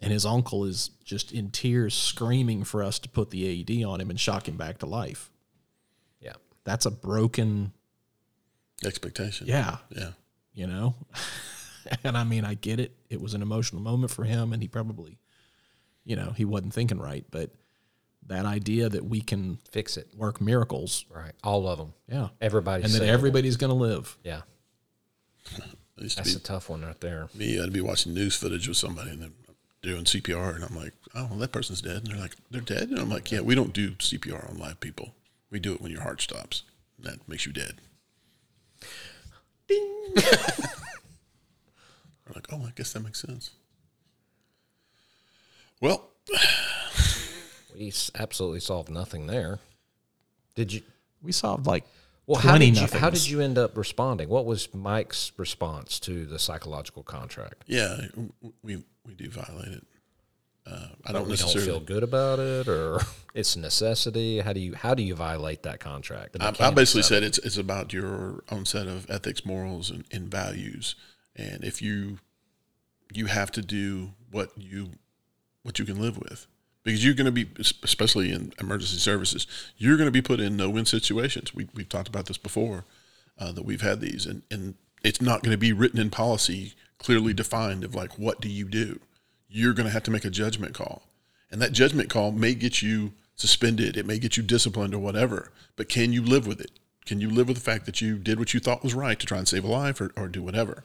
[0.00, 4.02] And his uncle is just in tears screaming for us to put the aed on
[4.02, 5.30] him and shock him back to life.
[6.20, 6.34] Yeah.
[6.64, 7.72] that's a broken
[8.84, 9.46] Expectation.
[9.46, 9.78] yeah.
[9.88, 10.10] Yeah.
[10.52, 10.94] you know?
[12.02, 12.96] And i mean i get it.
[13.10, 15.18] It was an emotional moment for him and he probably
[16.02, 17.50] you know he wasn't thinking right but
[18.28, 20.08] that idea that we can Fix it.
[20.16, 21.32] work miracles Right.
[21.42, 21.92] All of them.
[22.08, 24.16] yeah Everybody's and that everybody's going to live.
[24.24, 24.42] Yeah.
[25.56, 25.60] I
[25.98, 27.28] That's be a tough one right there.
[27.34, 27.62] me.
[27.62, 29.30] I'd be watching news footage with somebody and they're
[29.82, 32.88] doing CPR, and I'm like, "Oh, well, that person's dead." And they're like, "They're dead,"
[32.88, 35.14] and I'm like, "Yeah, we don't do CPR on live people.
[35.50, 36.62] We do it when your heart stops.
[36.98, 37.74] That makes you dead."
[39.68, 40.22] We're
[42.34, 43.50] like, "Oh, I guess that makes sense."
[45.80, 46.10] Well,
[47.74, 49.58] We absolutely solved nothing there.
[50.54, 50.82] Did you?
[51.22, 51.84] We solved like
[52.26, 52.98] Well, how 20 did you?
[52.98, 54.28] How did you end up responding?
[54.28, 57.64] What was Mike's response to the psychological contract?
[57.66, 58.06] yeah,
[58.62, 59.86] we we do violate it.
[60.66, 61.66] Uh, I don't We don't necessarily.
[61.70, 63.00] feel good about it, or
[63.34, 64.40] it's a necessity.
[64.40, 64.74] How do you?
[64.74, 66.36] How do you violate that contract?
[66.40, 67.08] I, I basically of it.
[67.08, 70.94] said it's it's about your own set of ethics, morals, and, and values.
[71.36, 72.18] And if you
[73.12, 74.92] you have to do what you
[75.64, 76.46] what you can live with,
[76.84, 77.48] because you're going to be,
[77.82, 81.54] especially in emergency services, you're going to be put in no win situations.
[81.54, 82.84] We we've talked about this before
[83.38, 86.74] uh, that we've had these, and and it's not going to be written in policy
[86.98, 89.00] clearly defined of like what do you do.
[89.48, 91.02] You're going to have to make a judgment call,
[91.50, 95.50] and that judgment call may get you suspended, it may get you disciplined or whatever.
[95.76, 96.70] But can you live with it?
[97.04, 99.26] Can you live with the fact that you did what you thought was right to
[99.26, 100.84] try and save a life or, or do whatever?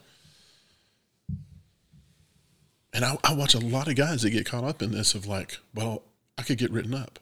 [2.92, 5.26] And I, I watch a lot of guys that get caught up in this of
[5.26, 6.02] like, well,
[6.36, 7.18] I could get written up.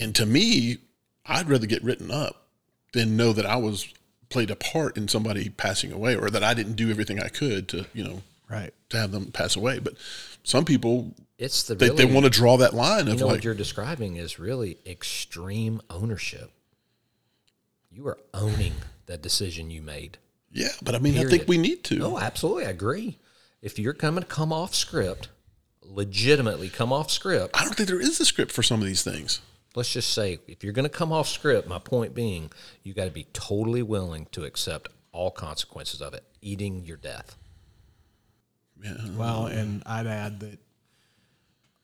[0.00, 0.78] And to me,
[1.24, 2.48] I'd rather get written up
[2.92, 3.92] than know that I was
[4.28, 7.68] played a part in somebody passing away or that I didn't do everything I could
[7.68, 8.72] to, you know, right.
[8.88, 9.78] to have them pass away.
[9.78, 9.94] But
[10.42, 13.26] some people, it's the they, really, they want to draw that line You of know
[13.26, 16.50] like, what you're describing is really extreme ownership.
[17.90, 18.72] You are owning
[19.06, 20.18] that decision you made.
[20.50, 22.00] yeah, but I mean, I think we need to.
[22.02, 23.18] Oh, absolutely, I agree.
[23.62, 25.28] If you're coming to come off script,
[25.82, 29.02] legitimately come off script, I don't think there is a script for some of these
[29.04, 29.40] things.
[29.74, 32.50] let's just say if you're going to come off script, my point being,
[32.82, 37.36] you got to be totally willing to accept all consequences of it, eating your death.
[38.82, 38.96] Yeah.
[39.16, 40.58] Well, and I'd add that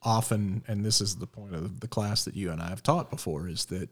[0.02, 3.10] often, and this is the point of the class that you and I have taught
[3.10, 3.88] before, is that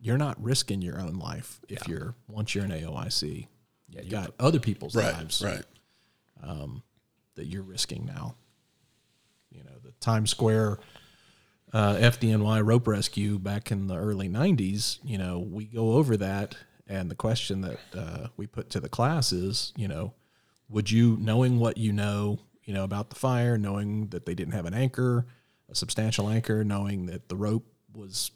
[0.00, 3.48] you're not risking your own life if you're once you're an AOIC.
[3.90, 5.12] Yeah, You've got other people's Right.
[5.14, 5.64] lives Right.
[6.42, 6.82] Um,
[7.38, 8.34] that you're risking now.
[9.50, 10.78] You know, the Times Square
[11.72, 16.56] uh, FDNY rope rescue back in the early 90s, you know, we go over that.
[16.86, 20.14] And the question that uh, we put to the class is, you know,
[20.68, 24.54] would you, knowing what you know, you know, about the fire, knowing that they didn't
[24.54, 25.26] have an anchor,
[25.70, 28.30] a substantial anchor, knowing that the rope was,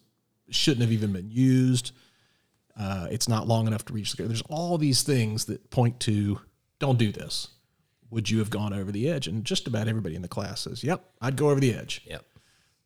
[0.51, 1.93] shouldn't have even been used,
[2.79, 6.41] uh, it's not long enough to reach the, there's all these things that point to,
[6.79, 7.49] don't do this
[8.13, 9.27] would you have gone over the edge?
[9.27, 12.25] And just about everybody in the class says, "Yep, I'd go over the edge." Yep.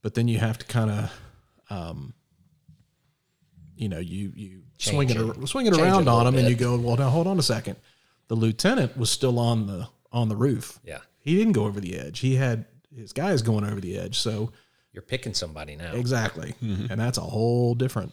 [0.01, 1.13] But then you have to kind of,
[1.69, 2.15] um,
[3.77, 5.47] you know, you you swing it, it.
[5.49, 7.27] swing it Change it around a on little them, and you go, "Well, now hold
[7.27, 7.77] on a second.
[8.29, 10.79] The lieutenant was still on the on the roof.
[10.85, 11.01] Yeah.
[11.19, 12.21] he didn't go over the edge.
[12.21, 12.65] He had
[12.95, 14.19] his guys going over the edge.
[14.19, 14.53] So
[14.93, 15.93] You're picking somebody now.
[15.93, 18.13] exactly, and that's a whole different,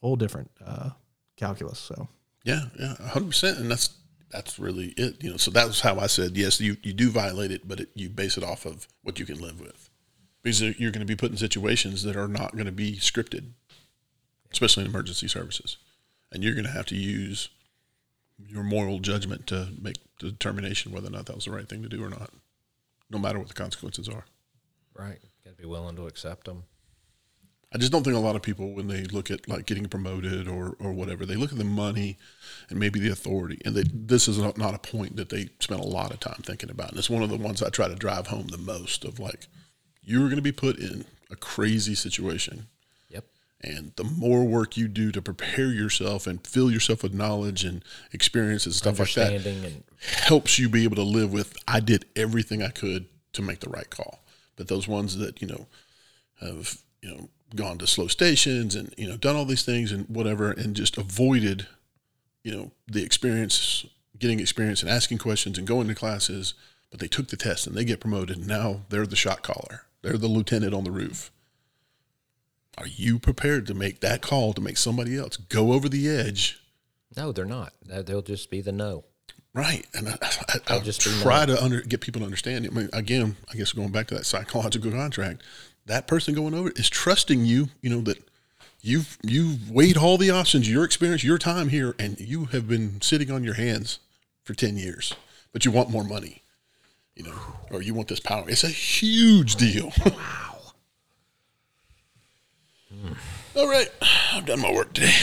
[0.00, 0.90] whole different uh,
[1.36, 1.78] calculus.
[1.78, 2.08] So
[2.44, 3.90] Yeah, yeah, hundred percent, and that's
[4.30, 5.22] that's really it.
[5.22, 6.60] You know, so that was how I said yes.
[6.60, 9.38] You you do violate it, but it, you base it off of what you can
[9.40, 9.90] live with,
[10.42, 13.50] because you're going to be put in situations that are not going to be scripted,
[14.52, 15.78] especially in emergency services,
[16.30, 17.48] and you're going to have to use
[18.46, 21.82] your moral judgment to make the determination whether or not that was the right thing
[21.82, 22.30] to do or not.
[23.10, 24.24] no matter what the consequences are.
[24.94, 25.18] Right.
[25.44, 26.64] Got to be willing to accept them.
[27.70, 30.48] I just don't think a lot of people, when they look at like getting promoted
[30.48, 32.16] or, or whatever, they look at the money
[32.70, 33.60] and maybe the authority.
[33.64, 36.40] And they, this is not, not a point that they spend a lot of time
[36.42, 36.90] thinking about.
[36.90, 39.48] And it's one of the ones I try to drive home the most of like,
[40.02, 42.68] you're going to be put in a crazy situation.
[43.10, 43.26] Yep.
[43.62, 47.84] And the more work you do to prepare yourself and fill yourself with knowledge and
[48.14, 52.06] experiences, and stuff like that, and helps you be able to live with I did
[52.16, 53.04] everything I could
[53.34, 54.24] to make the right call.
[54.56, 55.66] But those ones that, you know,
[56.40, 60.08] have, you know, gone to slow stations and, you know, done all these things and
[60.08, 61.66] whatever and just avoided,
[62.42, 63.86] you know, the experience,
[64.18, 66.54] getting experience and asking questions and going to classes,
[66.90, 69.82] but they took the test and they get promoted and now they're the shot caller.
[70.02, 71.30] They're the lieutenant on the roof.
[72.76, 76.60] Are you prepared to make that call to make somebody else go over the edge
[77.16, 77.72] no, they're not.
[77.84, 79.04] They'll just be the no.
[79.54, 82.66] Right, and I, I, I just be try to under, get people to understand.
[82.66, 85.42] I mean, again, I guess going back to that psychological contract,
[85.88, 87.68] that person going over is trusting you.
[87.82, 88.22] You know that
[88.80, 93.00] you've you've weighed all the options, your experience, your time here, and you have been
[93.00, 93.98] sitting on your hands
[94.44, 95.14] for ten years,
[95.52, 96.42] but you want more money,
[97.16, 97.38] you know,
[97.70, 98.44] or you want this power.
[98.48, 99.92] It's a huge deal.
[103.50, 103.62] Wow.
[103.62, 103.88] all right,
[104.32, 105.14] I've done my work today.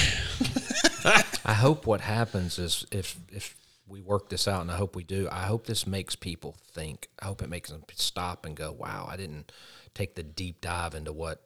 [1.46, 3.56] I hope what happens is if if
[3.88, 5.28] we work this out, and I hope we do.
[5.32, 7.10] I hope this makes people think.
[7.20, 9.52] I hope it makes them stop and go, "Wow, I didn't
[9.96, 11.42] take the deep dive into what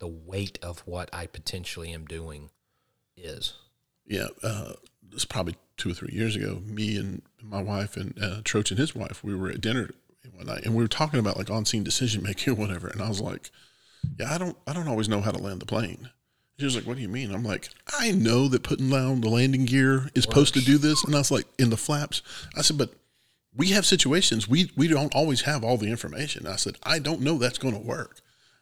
[0.00, 2.50] the weight of what I potentially am doing
[3.16, 3.54] is."
[4.06, 4.72] yeah, uh,
[5.10, 6.60] this is probably two or three years ago.
[6.66, 9.90] Me and my wife and uh, Troach and his wife, we were at dinner
[10.34, 12.88] one night, and we were talking about like on-scene decision making or whatever.
[12.88, 13.50] And I was like,
[14.18, 16.10] "Yeah, I don't, I don't always know how to land the plane."
[16.58, 17.68] She was like, "What do you mean?" I'm like,
[17.98, 21.18] "I know that putting down the landing gear is supposed to do this," and I
[21.18, 22.22] was like, "In the flaps,"
[22.56, 22.94] I said, "But."
[23.54, 26.46] We have situations we we don't always have all the information.
[26.46, 28.20] I said I don't know that's going to work.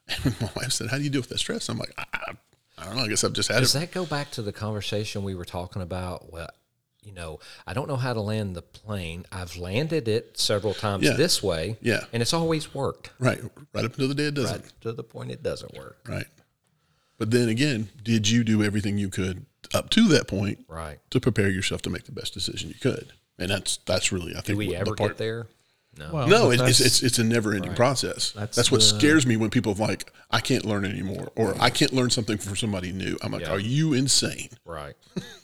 [0.24, 2.32] And my wife said, "How do you deal with that stress?" I'm like, I, I,
[2.78, 3.02] I don't know.
[3.04, 3.60] I guess I've just had it.
[3.60, 3.78] Does it.
[3.78, 6.32] that go back to the conversation we were talking about?
[6.32, 6.48] Well,
[7.04, 9.24] you know, I don't know how to land the plane.
[9.30, 11.12] I've landed it several times Yeah.
[11.12, 12.00] this way, Yeah.
[12.12, 13.10] and it's always worked.
[13.20, 13.40] Right,
[13.72, 14.62] right up until the day it doesn't.
[14.62, 15.98] Right to the point it doesn't work.
[16.08, 16.26] Right.
[17.16, 20.98] But then again, did you do everything you could up to that point Right.
[21.10, 23.12] to prepare yourself to make the best decision you could?
[23.40, 25.46] And that's that's really I think Do we what the ever part- get there?
[25.98, 26.10] No.
[26.12, 28.30] Well, No, it, it's, it's it's a never ending process.
[28.30, 31.56] That's, That's what the- scares me when people are like I can't learn anymore or
[31.60, 33.16] I can't learn something from somebody new.
[33.22, 33.50] I'm like, Yeah.
[33.50, 34.50] are you insane?
[34.64, 34.94] Right.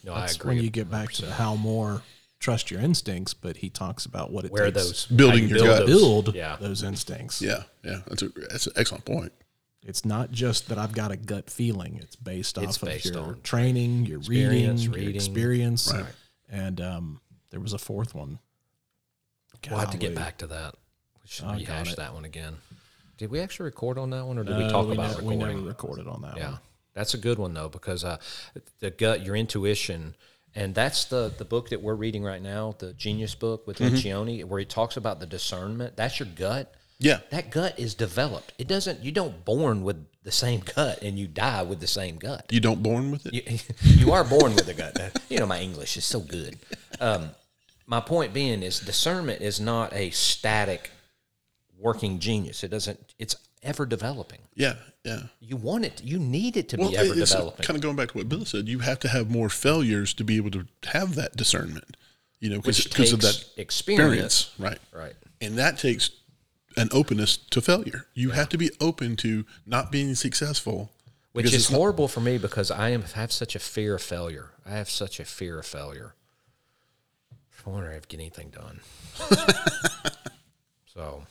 [0.05, 0.55] No, I That's agree.
[0.55, 2.03] when you get back to how more
[2.39, 5.59] trust your instincts, but he talks about what it Where takes those Building you your
[5.59, 5.87] build gut.
[5.87, 6.57] those- build Yeah.
[6.61, 7.43] those instincts.
[7.43, 9.33] Yeah, yeah, that's a that's an excellent point.
[9.83, 11.99] It's not just that I've got a gut feeling.
[12.03, 16.05] It's based It's off of your training, your reading, experience, your experience, Right.
[16.49, 17.21] and um,
[17.51, 18.39] there was a fourth one.
[19.71, 20.25] We'll have to get Golly.
[20.25, 20.75] back to that.
[21.23, 21.97] We should I got rehash it.
[21.97, 22.57] that one again.
[23.19, 25.25] Did we actually record on that one, or did we Uh, talk we about ne-
[25.27, 25.57] we recording?
[25.57, 26.61] never recorded on that Yeah, one.
[26.95, 28.19] that's a good one though because uh,
[28.81, 30.15] the gut, your intuition,
[30.55, 33.95] and that's the the book that we're reading right now, the Genius book with Mm-hmm.
[33.97, 35.97] Lencioni, where he talks about the discernment.
[35.97, 36.75] That's your gut.
[36.99, 38.53] Yeah, That gut is developed.
[38.59, 39.05] It doesn't.
[39.05, 42.47] You don't born with the same gut and you die with the same gut.
[42.51, 43.35] you don't born with it.
[43.35, 43.59] You,
[44.07, 45.21] you are born with a gut.
[45.29, 46.59] You know, my English is so good.
[47.01, 47.31] Um,
[47.87, 50.91] my point being is discernment is not a static
[51.79, 52.65] working genius.
[52.65, 53.13] It doesn't.
[53.19, 54.39] It's ever developing.
[54.55, 54.75] yeah,
[55.05, 55.23] yeah.
[55.41, 56.03] You want it.
[56.03, 57.65] You need it to Well, be ever developing.
[57.65, 58.69] kind of going back to what Bill said.
[58.69, 61.97] You have to have more failures to be able to have that discernment.
[62.41, 64.53] You know, because of that experience.
[64.59, 64.79] right?
[64.93, 65.15] Right.
[65.41, 66.11] and that takes
[66.77, 68.07] an openness to failure.
[68.15, 70.91] You have to be open to not being successful,
[71.33, 74.03] Which is it's not- horrible for me because I am have such a fear of
[74.03, 74.51] failure.
[74.65, 76.15] I have such a fear of failure.
[77.67, 78.81] I wonder if I get anything done.
[80.87, 81.25] so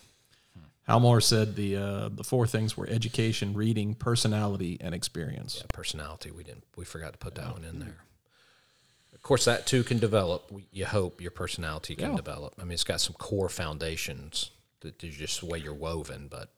[0.88, 5.58] Halmore said the uh, the four things were education, reading, personality, and experience.
[5.60, 6.32] yeah, personality.
[6.32, 6.64] We didn't.
[6.76, 7.98] We forgot to put that one in there.
[9.14, 10.52] Of course, that too can develop.
[10.52, 12.16] We, you hope your personality can Yeah.
[12.18, 12.54] develop.
[12.60, 14.52] I mean, it's got some core foundations
[14.86, 16.50] that is just the way you're woven, but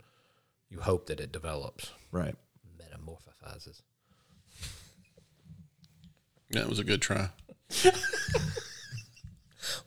[0.70, 2.36] you hope that it develops, Right.
[2.80, 3.82] metamorphosizes.
[6.50, 7.30] Yeah, it was a good try.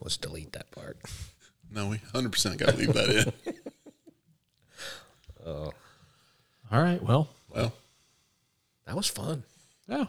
[0.01, 0.99] Let's delete that part.
[1.71, 3.09] No, we hundred percent got to leave that
[3.47, 3.55] in.
[5.47, 5.73] Oh.
[6.71, 7.03] All right.
[7.03, 7.73] Well, Well,
[8.85, 9.43] That was fun.
[9.89, 10.05] yeah.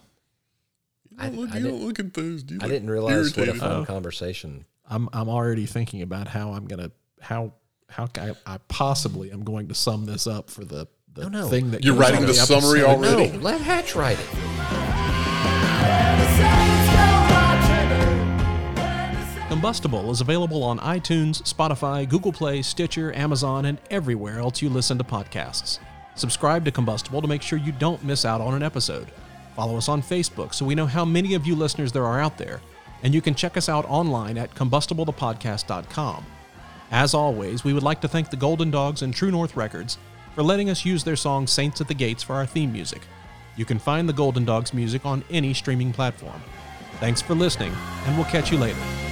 [1.10, 2.52] you I- don't, look, I you don't didn't- look enthused.
[2.52, 3.60] You I look didn't realize what a irritated.
[3.62, 3.86] fun oh.
[3.86, 4.66] conversation.
[4.90, 7.54] I'm I'm already thinking about how I'm gonna how
[7.92, 11.48] how I, I possibly am going to sum this up for the the No, no.
[11.50, 13.32] thing that You're writing on the summary already?
[13.32, 14.28] No, let Hatch write it.
[19.50, 24.98] Combustible is available on iTunes, Spotify, Google Play, Stitcher, Amazon, and everywhere else you listen
[24.98, 25.80] to podcasts.
[26.16, 29.12] Subscribe to Combustible to make sure you don't miss out on an episode.
[29.56, 32.38] Follow us on Facebook so we know how many of you listeners there are out
[32.38, 32.62] there.
[33.04, 36.26] And you can check us out online at combustiblethepodcast.com.
[36.92, 39.98] As always, we would like to thank the Golden Dogs and True North Records
[40.36, 43.02] for letting us use their song Saints at the Gates for our theme music.
[43.56, 46.42] You can find the Golden Dogs music on any streaming platform.
[47.00, 47.74] Thanks for listening,
[48.06, 49.11] and we'll catch you later.